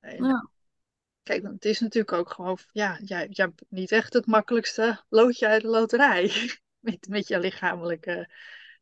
[0.00, 0.48] Ja.
[1.22, 5.46] Kijk, het is natuurlijk ook gewoon, ja, jij, jij hebt niet echt het makkelijkste loodje
[5.46, 6.30] uit de loterij.
[6.78, 8.30] Met, met je lichamelijke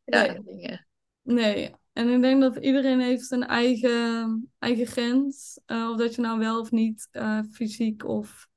[0.03, 0.43] ja, Nee.
[0.43, 0.87] dingen.
[1.21, 5.59] Nee, en ik denk dat iedereen heeft zijn eigen, eigen grens.
[5.65, 8.47] Eh, of dat je nou wel of niet eh, fysiek of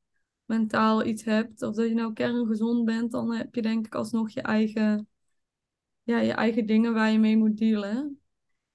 [0.51, 1.63] mentaal iets hebt.
[1.63, 5.09] Of dat je nou kerngezond bent, dan heb je denk ik alsnog je eigen,
[6.03, 8.21] ja, je eigen dingen waar je mee moet dealen.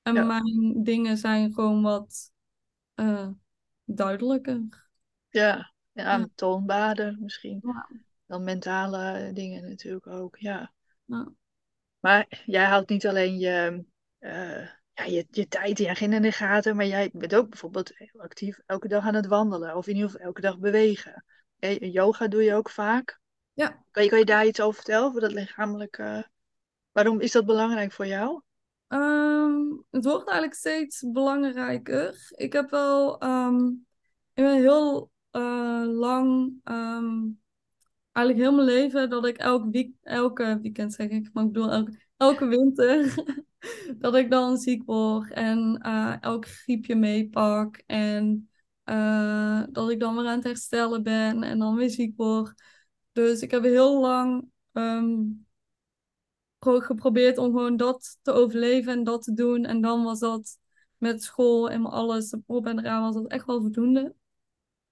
[0.02, 0.24] En Ja.
[0.24, 2.32] mijn dingen zijn gewoon wat
[2.94, 3.30] eh,
[3.86, 4.88] duidelijker.
[5.30, 6.28] Ja, ja, Ja.
[6.36, 7.60] toonbaarder misschien.
[7.64, 7.90] Ja.
[8.26, 10.74] Dan mentale dingen natuurlijk ook, ja.
[12.00, 13.86] Maar jij houdt niet alleen je,
[14.20, 17.50] eh, ja, je, je tijd en je agenda in de gaten, maar jij bent ook
[17.50, 19.76] bijvoorbeeld heel actief elke dag aan het wandelen.
[19.76, 21.24] Of in ieder geval elke dag bewegen.
[21.74, 23.20] Yoga doe je ook vaak.
[23.54, 23.84] Ja.
[23.92, 26.30] Kan je, kan je daar iets over vertellen, over dat lichamelijke...
[26.92, 28.42] Waarom is dat belangrijk voor jou?
[28.88, 32.32] Ehm, het wordt eigenlijk steeds belangrijker.
[32.36, 33.68] Ik heb wel ehm,
[34.36, 37.28] ik ben heel eh, lang, ehm,
[38.12, 41.72] eigenlijk heel mijn leven, dat ik elk week, elke weekend zeg ik, maar ik bedoel
[41.72, 43.14] elke, elke winter,
[44.00, 48.50] dat ik dan ziek word en eh, elk griepje meepak en
[48.86, 52.54] eh, dat ik dan weer aan het herstellen ben en dan weer ziek word.
[53.12, 54.50] Dus ik heb heel lang
[56.60, 59.66] pro- geprobeerd om gewoon dat te overleven en dat te doen.
[59.66, 60.58] En dan was dat
[60.98, 64.16] met school en alles op en eraan was dat echt wel voldoende.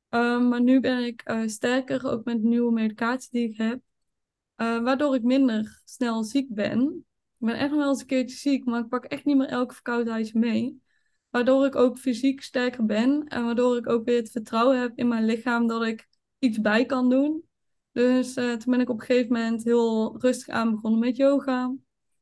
[0.10, 3.82] Ehm, maar nu ben ik eh, sterker, ook met nieuwe medicatie die ik heb.
[4.56, 6.82] eh, waardoor ik minder snel ziek ben.
[7.40, 9.48] Ik ben echt nog wel eens een keertje ziek, maar ik pak echt niet meer
[9.50, 10.83] elke verkoudheidje mee.
[11.34, 13.28] Waardoor ik ook fysiek sterker ben.
[13.28, 16.08] En waardoor ik ook weer het vertrouwen heb in mijn lichaam dat ik
[16.40, 17.44] iets bij kan doen.
[17.92, 21.76] Dus eh, toen ben ik op een gegeven moment heel rustig aan begonnen met yoga.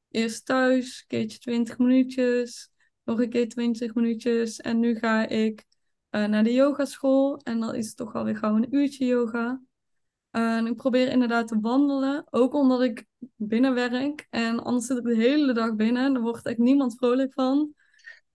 [0.10, 2.72] Eerst thuis, een keertje 20 minuutjes,
[3.04, 4.60] nog een keer 20 minuutjes.
[4.60, 5.66] En nu ga ik
[6.10, 7.38] eh, naar de yogaschool.
[7.38, 9.62] En dan is het toch alweer gauw een uurtje yoga.
[10.30, 14.28] En ik probeer inderdaad te wandelen, ook omdat ik binnen werk.
[14.30, 17.74] En anders zit ik de hele dag binnen en daar wordt echt niemand vrolijk van.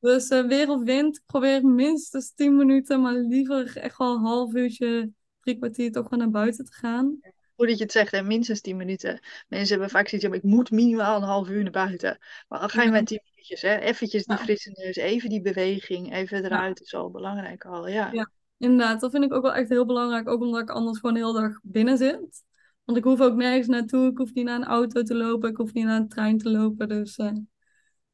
[0.06, 5.10] Dus eh, weer wind, probeer minstens 10 minuten, maar liever echt wel een half uurtje,
[5.40, 7.18] drie kwartier toch wel naar buiten te gaan.
[7.54, 9.20] Hoe dat je het zegt, minstens 10 minuten.
[9.48, 12.18] Mensen hebben vaak zoiets van, ik moet minimaal een half uur naar buiten.
[12.48, 12.92] Maar dan ga je Ja.
[12.92, 13.76] met 10 minuutjes, hè.
[13.76, 14.42] Eventjes die Ja.
[14.42, 16.80] frisse neus, even die beweging, even eruit.
[16.80, 18.12] is al belangrijk al, ja.
[18.12, 18.30] Ja.
[18.58, 21.20] Inderdaad, dat vind ik ook wel echt heel belangrijk, ook omdat ik anders gewoon de
[21.20, 22.44] hele dag binnen zit.
[22.84, 25.56] Want ik hoef ook nergens naartoe, ik hoef niet naar een auto te lopen, ik
[25.56, 26.88] hoef niet naar een trein te lopen.
[26.88, 27.32] Dus eh,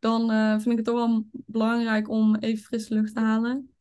[0.02, 3.74] dan eh, vind ik het toch wel belangrijk om even frisse lucht te halen.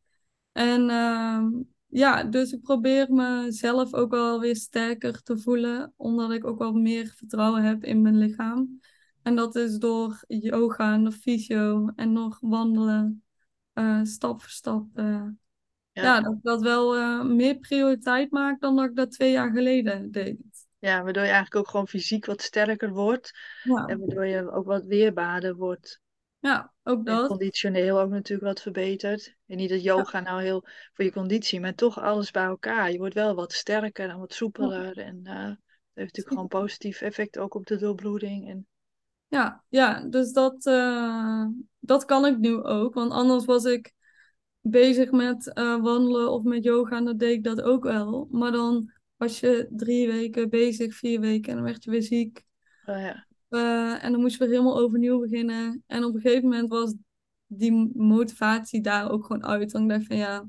[0.52, 1.48] En ehm,
[1.86, 6.72] ja, dus ik probeer mezelf ook wel weer sterker te voelen, omdat ik ook wel
[6.72, 8.80] meer vertrouwen heb in mijn lichaam.
[9.22, 13.22] En dat is door yoga en door fysio en nog wandelen,
[13.72, 14.86] eh, stap voor stap.
[14.94, 15.26] eh,
[15.92, 16.02] Ja.
[16.02, 20.10] ja, dat ik dat wel meer prioriteit maak dan dat ik dat twee jaar geleden
[20.10, 20.36] deed.
[20.78, 23.32] Ja, waardoor je eigenlijk ook gewoon fysiek wat sterker wordt.
[23.62, 26.00] Ja, En waardoor je ook wat weerbaarder wordt.
[26.42, 27.28] Ja ook En dat.
[27.28, 29.36] conditioneel ook natuurlijk wat verbeterd.
[29.46, 32.92] En niet dat yoga nou heel voor je conditie, maar toch alles bij elkaar.
[32.92, 34.98] Je wordt wel wat sterker en wat soepeler.
[34.98, 35.58] En eh, het
[35.94, 38.48] heeft natuurlijk gewoon positief effect ook op de doorbloeding.
[38.48, 38.66] En
[39.28, 41.46] Ja, ja dus dat, eh,
[41.80, 42.94] dat kan ik nu ook.
[42.94, 43.92] Want anders was ik
[44.60, 48.28] bezig met eh, wandelen of met yoga en dan deed ik dat ook wel.
[48.30, 52.42] Maar dan was je drie weken bezig, vier weken en dan werd je weer ziek.
[52.84, 53.26] eh, ja.
[53.52, 55.84] Eh, en dan moest je weer helemaal overnieuw beginnen.
[55.86, 56.94] En op een gegeven moment was
[57.46, 59.70] die motivatie daar ook gewoon uit.
[59.70, 60.48] Dan dacht ik van ja,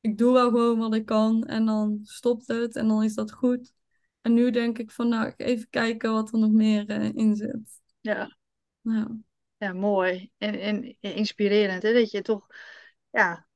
[0.00, 3.32] ik doe wel gewoon wat ik kan en dan stopt het en dan is dat
[3.32, 3.72] goed.
[4.20, 7.80] En nu denk ik van, nou, even kijken wat er nog meer uh, in zit.
[8.00, 8.36] Ja.
[8.80, 9.16] Ja.
[9.56, 10.30] Ja, mooi.
[10.36, 11.92] En, en inspirerend, hè?
[11.92, 12.46] Dat je toch
[13.10, 13.46] ja,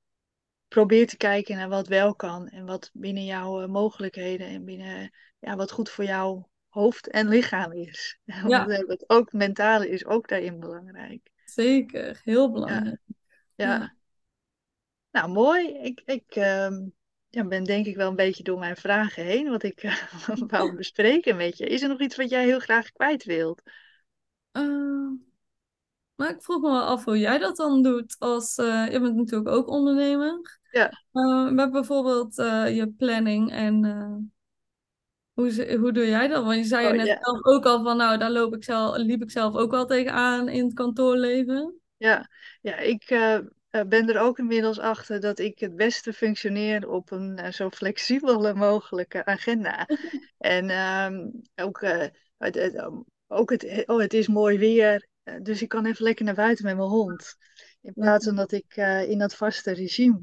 [0.69, 2.49] probeert te kijken naar wat wel kan.
[2.49, 7.73] En wat binnen jouw mogelijkheden en binnen ja, wat goed voor jouw hoofd en lichaam
[7.73, 8.19] is.
[8.49, 8.67] Ja.
[8.67, 11.31] Het ook mentale is ook daarin belangrijk.
[11.45, 13.01] Zeker, heel belangrijk.
[13.55, 13.67] Ja.
[13.67, 13.95] ja.
[15.11, 15.69] Nou, mooi.
[15.69, 16.89] Ik, ik ehm,
[17.29, 19.97] ja, ben denk ik wel een beetje door mijn vragen heen, wat ik uh,
[20.47, 21.67] wou bespreken met je.
[21.67, 23.63] Is er nog iets wat jij heel graag kwijt wilt?
[24.53, 25.11] Uh,
[26.15, 28.17] maar ik vroeg me wel af hoe jij dat dan doet.
[28.19, 30.61] Als, uh, je bent natuurlijk ook ondernemer.
[30.71, 30.91] Ja.
[31.51, 32.35] met bijvoorbeeld
[32.75, 34.32] je planning en
[35.33, 36.45] hoe, hoe doe jij dat?
[36.45, 39.23] Want je zei oh, net zelf ook al van, nou, daar loop ik zelf, liep
[39.23, 41.81] ik zelf ook wel tegenaan in het kantoorleven.
[41.97, 42.29] Ja,
[42.61, 43.39] ja ik uh,
[43.87, 48.55] ben er ook inmiddels achter dat ik het beste functioneer op een uh, zo flexibele
[48.55, 49.89] mogelijke agenda.
[50.39, 52.07] en um, ook, uh,
[52.39, 52.91] het, het,
[53.27, 55.09] ook het, oh, het is mooi weer,
[55.43, 57.37] dus ik kan even lekker naar buiten met mijn hond.
[57.81, 58.77] In plaats van dat ik
[59.07, 60.21] in dat vaste regime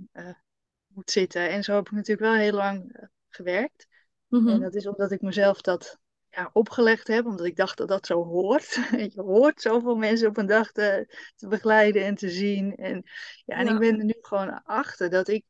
[0.88, 1.50] moet zitten.
[1.50, 3.88] En zo heb ik natuurlijk wel heel lang gewerkt.
[4.30, 4.60] En Mhm.
[4.60, 5.98] dat is omdat ik mezelf dat
[6.30, 8.74] ja, opgelegd heb, omdat ik dacht dat dat zo hoort.
[9.14, 12.76] Je hoort zoveel mensen op een dag te, te begeleiden en te zien.
[12.76, 13.04] En,
[13.46, 13.74] ja, en Ja.
[13.74, 15.46] ik ben er nu gewoon achter dat ik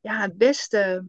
[0.00, 1.06] ja, het beste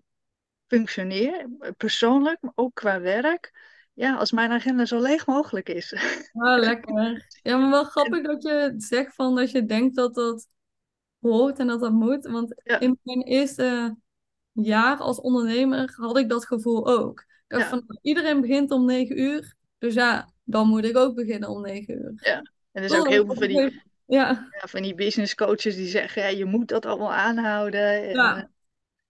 [0.68, 1.48] functioneer,
[1.78, 3.74] persoonlijk, maar ook qua werk.
[3.94, 5.92] Ja, als mijn agenda zo leeg mogelijk is.
[6.34, 7.28] Ah, lekker.
[7.44, 10.48] Ja, maar wel grappig dat je zegt van dat je denkt dat dat
[11.20, 12.26] hoort en dat dat moet.
[12.26, 12.80] Want Ja.
[12.80, 13.96] in mijn eerste
[14.64, 17.20] jaar als ondernemer had ik dat gevoel ook.
[17.20, 17.70] Ik dacht Ja.
[17.70, 19.54] van, iedereen begint om negen uur.
[19.78, 22.14] Dus ja, dan moet ik ook beginnen om negen uur.
[22.16, 22.42] Ja.
[22.72, 25.88] En er zijn ook heel veel van die, Ja, ja, van die business coaches die
[25.88, 28.04] zeggen, ja, je moet dat allemaal aanhouden.
[28.04, 28.38] En, ja.
[28.38, 28.44] eh,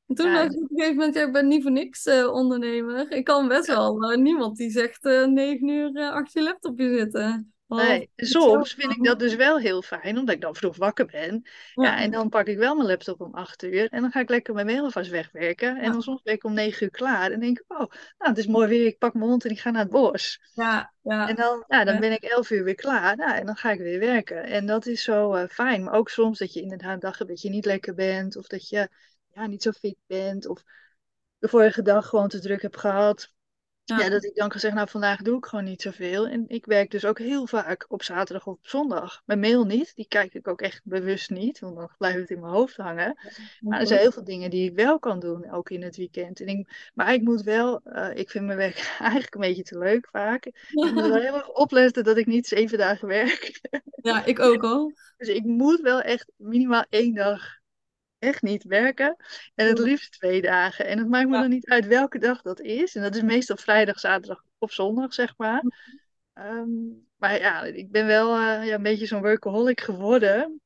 [0.08, 3.12] En toen dacht ik op een gegeven moment, ik ben niet voor niks eh, ondernemer.
[3.12, 4.12] Ik kan best wel.
[4.12, 7.54] eh, niemand die zegt eh, negen uur achter je laptopje zitten.
[7.68, 11.41] Nee, soms vind ik dat dus wel heel fijn, omdat ik dan vroeg wakker ben.
[11.74, 11.97] Ja, Ja.
[12.01, 14.53] en dan pak ik wel mijn laptop om acht uur en dan ga ik lekker
[14.53, 15.78] mijn mail alvast wegwerken.
[15.78, 18.38] En dan soms ben ik om negen uur klaar en denk ik, oh, nou, het
[18.38, 20.39] is mooi weer, ik pak mijn hond en ik ga naar het bos.
[20.53, 21.30] Ja, ja.
[21.30, 23.80] En dan, ja, dan ben ik elf uur weer klaar, nou, en dan ga ik
[23.80, 24.43] weer werken.
[24.43, 27.41] En dat is zo eh, fijn, maar ook soms dat je inderdaad dag hebt dat
[27.41, 28.89] je niet lekker bent, of dat je
[29.34, 30.63] ja, niet zo fit bent, of
[31.38, 33.34] de vorige dag gewoon te druk hebt gehad.
[33.86, 34.00] Ja.
[34.00, 36.28] Ja, dat ik dan kan zeggen, nou vandaag doe ik gewoon niet zoveel.
[36.28, 39.22] En ik werk dus ook heel vaak op zaterdag of op zondag.
[39.26, 42.40] Mijn mail niet, die kijk ik ook echt bewust niet, want dan blijft het in
[42.40, 43.18] mijn hoofd hangen.
[43.60, 46.40] Maar er zijn heel veel dingen die ik wel kan doen, ook in het weekend.
[46.40, 49.78] En ik, maar ik moet wel, eh, ik vind mijn werk eigenlijk een beetje te
[49.78, 50.46] leuk vaak.
[50.46, 53.60] Ik moet wel heel erg opletten dat ik niet zeven dagen werk.
[54.02, 54.92] Ja, ik ook al.
[55.18, 57.42] Dus ik moet wel echt minimaal één dag
[58.26, 59.15] echt niet werken.
[59.55, 60.86] En het liefst twee dagen.
[60.86, 61.41] En het maakt me Ja.
[61.41, 62.95] dan niet uit welke dag dat is.
[62.95, 65.63] En dat is meestal vrijdag, zaterdag of zondag, zeg maar.
[66.34, 66.69] Ehm,
[67.15, 70.61] maar ja, ik ben wel eh, ja, een beetje zo'n workaholic geworden.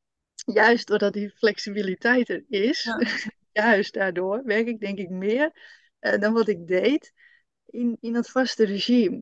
[0.46, 2.84] Juist doordat die flexibiliteit er is.
[2.84, 3.00] Ja.
[3.52, 5.52] Juist daardoor werk ik denk ik meer
[6.00, 7.14] eh, dan wat ik deed
[7.66, 9.22] in, in dat vaste regime.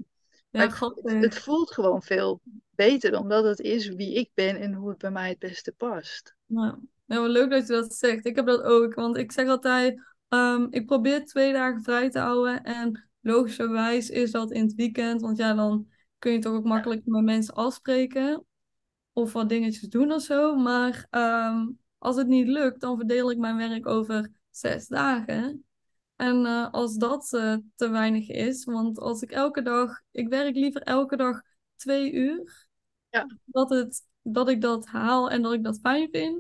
[0.50, 1.14] Ja, ik- het, grappig.
[1.14, 5.12] het voelt gewoon veel beter, omdat het is wie ik ben en hoe het bij
[5.12, 6.36] mij het beste past.
[6.46, 6.80] Ja.
[7.08, 8.26] Ja, wat leuk dat je dat zegt.
[8.26, 12.20] Ik heb dat ook, want ik zeg altijd, ehm, ik probeer twee dagen vrij te
[12.20, 15.88] houden en logischerwijs is dat in het weekend, want ja, dan
[16.20, 18.46] kun je toch ook makkelijk met mensen afspreken
[19.14, 20.56] of wat dingetjes doen of zo.
[20.56, 25.66] Maar ehm, als het niet lukt, dan verdeel ik mijn werk over zes dagen.
[26.16, 30.56] En eh, als dat eh, te weinig is, want als ik elke dag, ik werk
[30.56, 31.42] liever elke dag
[31.76, 32.68] twee uur,
[33.10, 33.26] Ja.
[33.46, 36.40] dat, het, dat ik dat haal en dat ik dat fijn vind,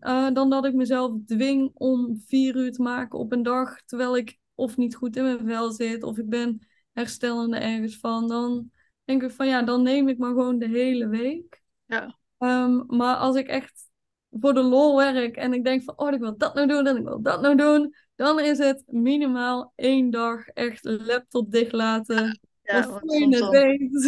[0.00, 4.16] eh, dan dat ik mezelf dwing om vier uur te maken op een dag, terwijl
[4.16, 8.28] ik of niet goed in mijn vel zit, of ik ben herstellende ergens van.
[8.28, 8.70] Dan
[9.04, 11.62] denk ik van ja, dan neem ik maar gewoon de hele week.
[11.86, 12.18] Ja.
[12.38, 13.90] Ehm, maar als ik echt
[14.30, 16.96] voor de lol werk en ik denk van, oh, ik wil dat nou doen en
[16.96, 22.40] ik wil dat nou doen, dan is het minimaal één dag echt laptop dichtlaten.
[22.62, 24.02] Ja, Wat je het weet.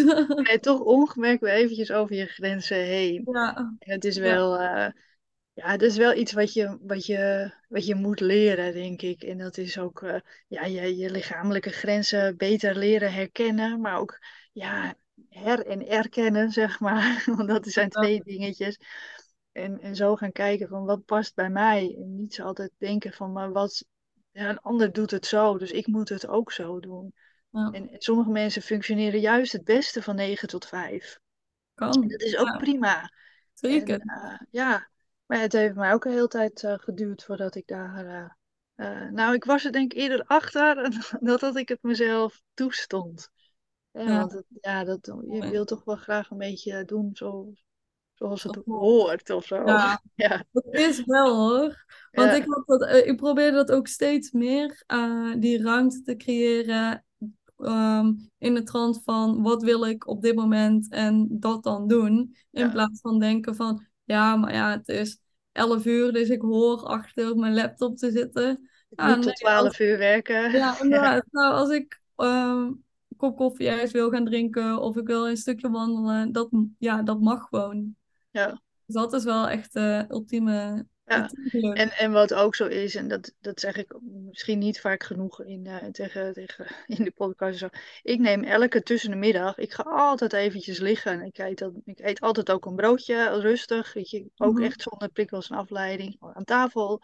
[0.53, 3.23] je toch ongemerkt weer eventjes over je grenzen heen.
[3.33, 4.23] Ja, En het is Ja.
[4.23, 4.87] wel, eh,
[5.55, 9.23] ja, het is wel iets wat je, wat je, wat je moet leren, denk ik.
[9.23, 14.19] En dat is ook eh, ja, je, je lichamelijke grenzen beter leren herkennen, maar ook
[14.53, 14.95] ja,
[15.29, 17.23] her- en erkennen, zeg maar.
[17.37, 18.79] Want dat zijn twee dingetjes.
[19.53, 21.95] En, en zo gaan kijken van wat past bij mij.
[21.99, 23.85] En niet zo altijd denken van, maar wat,
[24.33, 27.15] ja, een ander doet het zo, dus ik moet het ook zo doen.
[27.51, 31.19] ja, En, en sommige mensen functioneren juist het beste van 9 tot 5.
[31.79, 32.09] En kan.
[32.09, 33.11] dat is ook Ja, prima.
[33.55, 33.95] zeker.
[33.95, 34.89] En, eh, ja,
[35.27, 38.31] maar het heeft mij ook een hele tijd eh, geduurd voordat ik daar eh,
[38.75, 43.31] Eh, nou, ik was er denk ik eerder achter dat, dat ik het mezelf toestond.
[43.91, 47.53] Ja, want het- ja, dat, je wil toch wel graag een beetje doen zo,
[48.15, 49.57] zoals het hoort of zo.
[49.65, 50.03] Ja.
[50.15, 51.85] Ja, Dat is wel hoor.
[52.13, 54.85] Want ja, ik, had dat, ik probeer dat ook steeds meer,
[55.39, 57.05] die ruimte te creëren
[57.59, 62.37] ehm, in de trant van wat wil ik op dit moment en dat dan doen.
[62.51, 65.19] In plaats van denken van ja, maar ja, het is
[65.53, 68.51] 11 uur, dus ik hoor achter mijn laptop te zitten.
[68.91, 70.53] ik Ja, moet nee, tot 12 uur werken.
[70.53, 70.77] Ja.
[71.31, 75.37] Nou, als ik ehm, een kop koffie ergens wil gaan drinken of ik wil een
[75.37, 76.49] stukje wandelen, dat,
[76.79, 77.97] ja, dat mag gewoon.
[78.31, 78.63] Ja.
[78.87, 81.31] Dus dat is wel echt de ultieme, Ja.
[81.73, 85.43] En, en wat ook zo is, en dat, dat zeg ik misschien niet vaak genoeg
[85.43, 87.59] in, eh, tegen, tegen, in de podcast.
[87.59, 87.69] Zo.
[88.03, 91.23] Ik neem elke tussen de middag, ik ga altijd eventjes liggen.
[91.23, 93.93] Ik eet, dat, ik eet altijd ook een broodje, rustig.
[93.93, 94.63] Weet je, ook Mhm.
[94.63, 97.03] echt zonder prikkels en afleiding, aan tafel.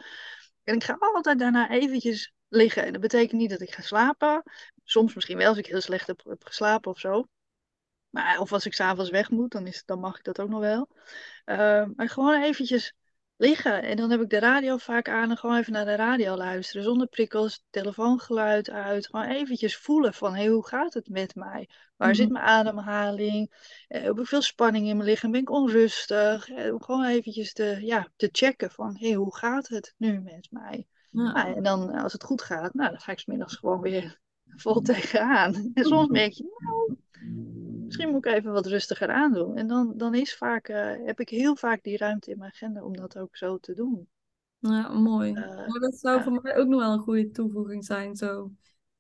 [0.65, 2.85] En ik ga altijd daarna eventjes liggen.
[2.85, 4.43] En dat betekent niet dat ik ga slapen.
[4.85, 7.27] Soms misschien wel als ik heel slecht heb, heb geslapen of zo.
[8.11, 10.61] Maar, of als ik s'avonds weg moet, dan, is, dan mag ik dat ook nog
[10.61, 10.89] wel.
[11.45, 12.95] Eh, maar gewoon eventjes
[13.41, 13.83] liggen.
[13.83, 16.83] En dan heb ik de radio vaak aan en gewoon even naar de radio luisteren.
[16.85, 19.07] Zonder prikkels, telefoongeluid uit.
[19.07, 21.69] Gewoon eventjes voelen van, hey, hoe gaat het met mij?
[21.97, 22.33] Waar zit Mhm.
[22.33, 23.51] mijn ademhaling?
[23.89, 25.31] Eh, heb ik veel spanning in mijn lichaam?
[25.31, 26.49] Ben ik onrustig?
[26.49, 30.49] Eh, om gewoon eventjes te, ja, te checken van, hey, hoe gaat het nu met
[30.51, 30.87] mij?
[31.11, 31.33] Ja.
[31.33, 34.21] Nou, en dan, als het goed gaat, nou, dan ga ik middags gewoon weer
[34.63, 35.71] vol tegenaan.
[35.75, 36.97] En soms merk je, nou,
[37.85, 39.57] misschien moet ik even wat rustiger aandoen.
[39.57, 42.83] En dan, dan is vaak, eh, heb ik heel vaak die ruimte in mijn agenda
[42.83, 44.09] om dat ook zo te doen.
[44.59, 45.33] Ja, mooi.
[45.33, 46.23] Ja, dat zou ja.
[46.23, 48.51] voor mij ook nog wel een goede toevoeging zijn, zo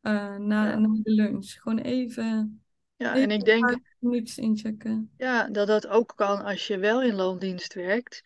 [0.00, 0.78] eh, na, Ja.
[0.78, 1.46] na de lunch.
[1.50, 2.62] Gewoon even,
[2.96, 5.10] Ja, en ik denk minuutjes inchecken.
[5.16, 8.22] ja, dat dat ook kan als je wel in loondienst werkt.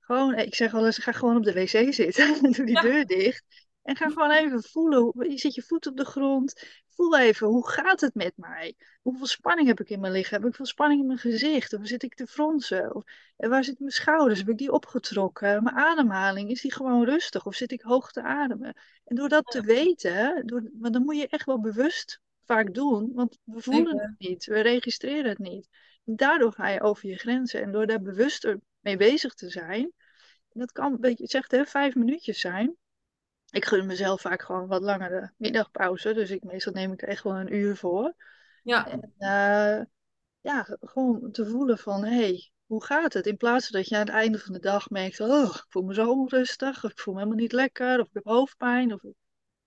[0.00, 2.42] Gewoon, ik zeg wel eens, ga gewoon op de wc zitten.
[2.52, 2.80] Doe die Ja.
[2.80, 3.44] deur dicht.
[3.82, 5.00] En ga gewoon even voelen.
[5.02, 6.62] hoe- Je zet je voet op de grond.
[6.94, 8.76] Voel even, hoe gaat het met mij?
[9.02, 10.40] Hoeveel spanning heb ik in mijn lichaam?
[10.40, 11.72] Heb ik veel spanning in mijn gezicht?
[11.72, 12.94] Of zit ik te fronsen?
[12.94, 13.04] Of
[13.36, 14.38] en waar zitten mijn schouders?
[14.38, 15.62] Heb ik die opgetrokken?
[15.62, 17.46] Mijn ademhaling, is die gewoon rustig?
[17.46, 18.76] Of zit ik hoog te ademen?
[19.04, 23.12] En door dat te weten, door, maar dan moet je echt wel bewust vaak doen.
[23.14, 24.44] Want we voelen het niet.
[24.44, 25.68] We registreren het niet.
[26.04, 27.62] Daardoor ga je over je grenzen.
[27.62, 29.92] En door daar bewuster mee bezig te zijn.
[30.52, 32.76] Dat kan beetje, je zegt hè, vijf minuutjes zijn.
[33.54, 36.14] Ik gun mezelf vaak gewoon wat langere middagpauze.
[36.14, 38.14] Dus ik, meestal neem ik er echt wel een uur voor.
[38.62, 39.84] Ja, En eh,
[40.40, 43.26] ja, gewoon te voelen van, hé, hey, hoe gaat het?
[43.26, 45.82] In plaats van dat je aan het einde van de dag merkt, oh, ik voel
[45.82, 46.84] me zo onrustig.
[46.84, 48.00] Of ik voel me helemaal niet lekker.
[48.00, 48.92] Of ik heb hoofdpijn.
[48.92, 49.14] Of mijn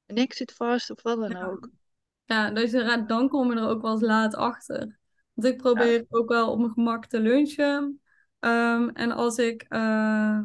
[0.05, 0.89] nek zit vast.
[0.89, 1.45] Of wat dan Ja.
[1.45, 1.69] ook.
[2.25, 2.71] ja dus
[3.07, 4.99] dan kom je er ook wel eens laat achter.
[5.33, 8.01] Want ik probeer ook wel op mijn gemak te lunchen.
[8.39, 9.65] Ehm, en als ik...
[9.67, 10.39] eh,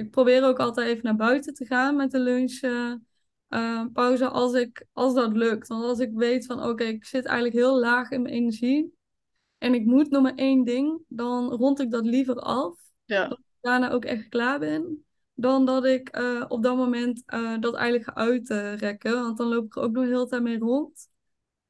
[0.00, 5.14] ik probeer ook altijd even naar buiten te gaan met de lunchpauze als, ik, als
[5.14, 5.68] dat lukt.
[5.68, 8.94] Want als ik weet van oké, ik zit eigenlijk heel laag in mijn energie.
[9.58, 11.02] En ik moet nog maar één ding.
[11.08, 12.78] Dan rond ik dat liever af.
[13.04, 15.04] Ja, daarna ook echt klaar ben.
[15.34, 19.12] Dan dat ik eh, op dat moment eh, dat eigenlijk ga uitrekken.
[19.12, 21.08] Want dan loop ik er ook nog heel de tijd mee rond.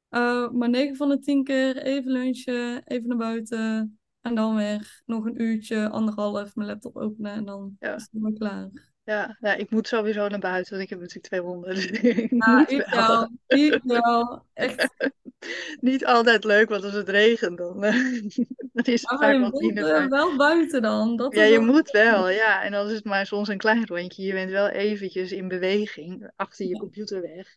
[0.09, 3.99] Eh, maar 9 van de 10 keer even lunchen, even naar buiten.
[4.21, 7.31] En dan weer nog een uurtje, anderhalf, mijn laptop openen.
[7.31, 7.95] En dan Ja.
[7.95, 8.69] is het klaar.
[9.03, 10.71] ja, ja, ik moet sowieso naar buiten.
[10.71, 11.75] Want ik heb natuurlijk twee honden.
[11.75, 12.31] Dus ik
[12.95, 13.29] wel.
[13.47, 14.45] Ideaal.
[14.53, 14.89] Echt.
[15.79, 17.93] Niet altijd leuk, want als het regent, dan, eh,
[18.73, 21.15] dan is het Maar vaak je wel moet eh, wel buiten dan.
[21.17, 22.63] Dat Ja, je wel- moet wel, ja.
[22.63, 24.23] En dan is het maar soms een klein rondje.
[24.23, 26.79] Je bent wel eventjes in beweging, achter je Ja.
[26.79, 27.55] computer weg.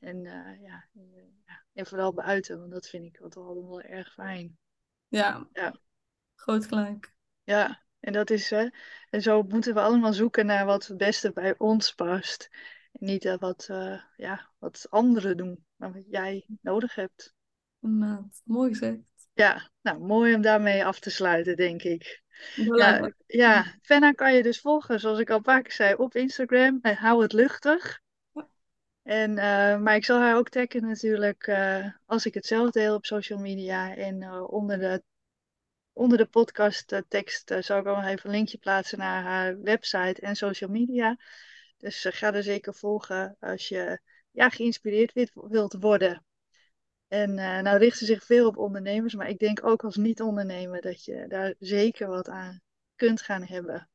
[0.00, 0.84] En eh, ja,
[1.46, 4.56] ja, en vooral buiten, want dat vind ik wel altijd wel erg fijn.
[5.12, 5.48] Ja.
[5.52, 5.80] Ja.
[6.34, 7.14] Groot gelijk.
[7.42, 8.68] Ja, en dat is, hè.
[9.10, 12.48] En zo moeten we allemaal zoeken naar wat het beste bij ons past.
[12.92, 17.34] En niet eh, wat, eh, ja, wat anderen doen, maar wat jij nodig hebt.
[17.80, 18.42] Inderdaad.
[18.44, 18.98] Mooi gezegd.
[19.32, 22.22] Ja, nou, mooi om daarmee af te sluiten, denk ik.
[23.26, 26.78] Ja, Fenna kan je dus volgen, zoals ik al keer zei, op Instagram.
[26.82, 28.00] En hou het luchtig.
[29.02, 32.94] En, eh, maar ik zal haar ook taggen natuurlijk eh, als ik het zelf deel
[32.94, 33.96] op social media.
[33.96, 35.02] En eh, onder de,
[35.92, 40.20] onder de podcast tekst zal ik ook nog even een linkje plaatsen naar haar website
[40.20, 41.16] en social media.
[41.76, 44.00] Dus ga er zeker volgen als je
[44.30, 46.24] ja, geïnspireerd wilt- worden.
[47.08, 51.04] En nou richt ze zich veel op ondernemers, maar ik denk ook als niet-ondernemer dat
[51.04, 52.60] je daar zeker wat aan
[52.96, 53.88] kunt gaan hebben.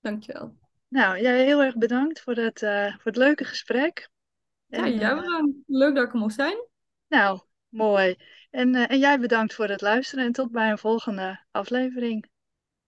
[0.00, 0.59] Dankjewel.
[0.90, 4.10] Nou, jij heel erg bedankt voor het, eh, voor het leuke gesprek.
[4.66, 5.56] Ja, En, jij eh, bedankt.
[5.66, 6.66] Leuk dat ik er mocht zijn.
[7.08, 8.16] nou, mooi.
[8.50, 12.30] En, eh, en jij bedankt voor het luisteren en tot bij een volgende aflevering.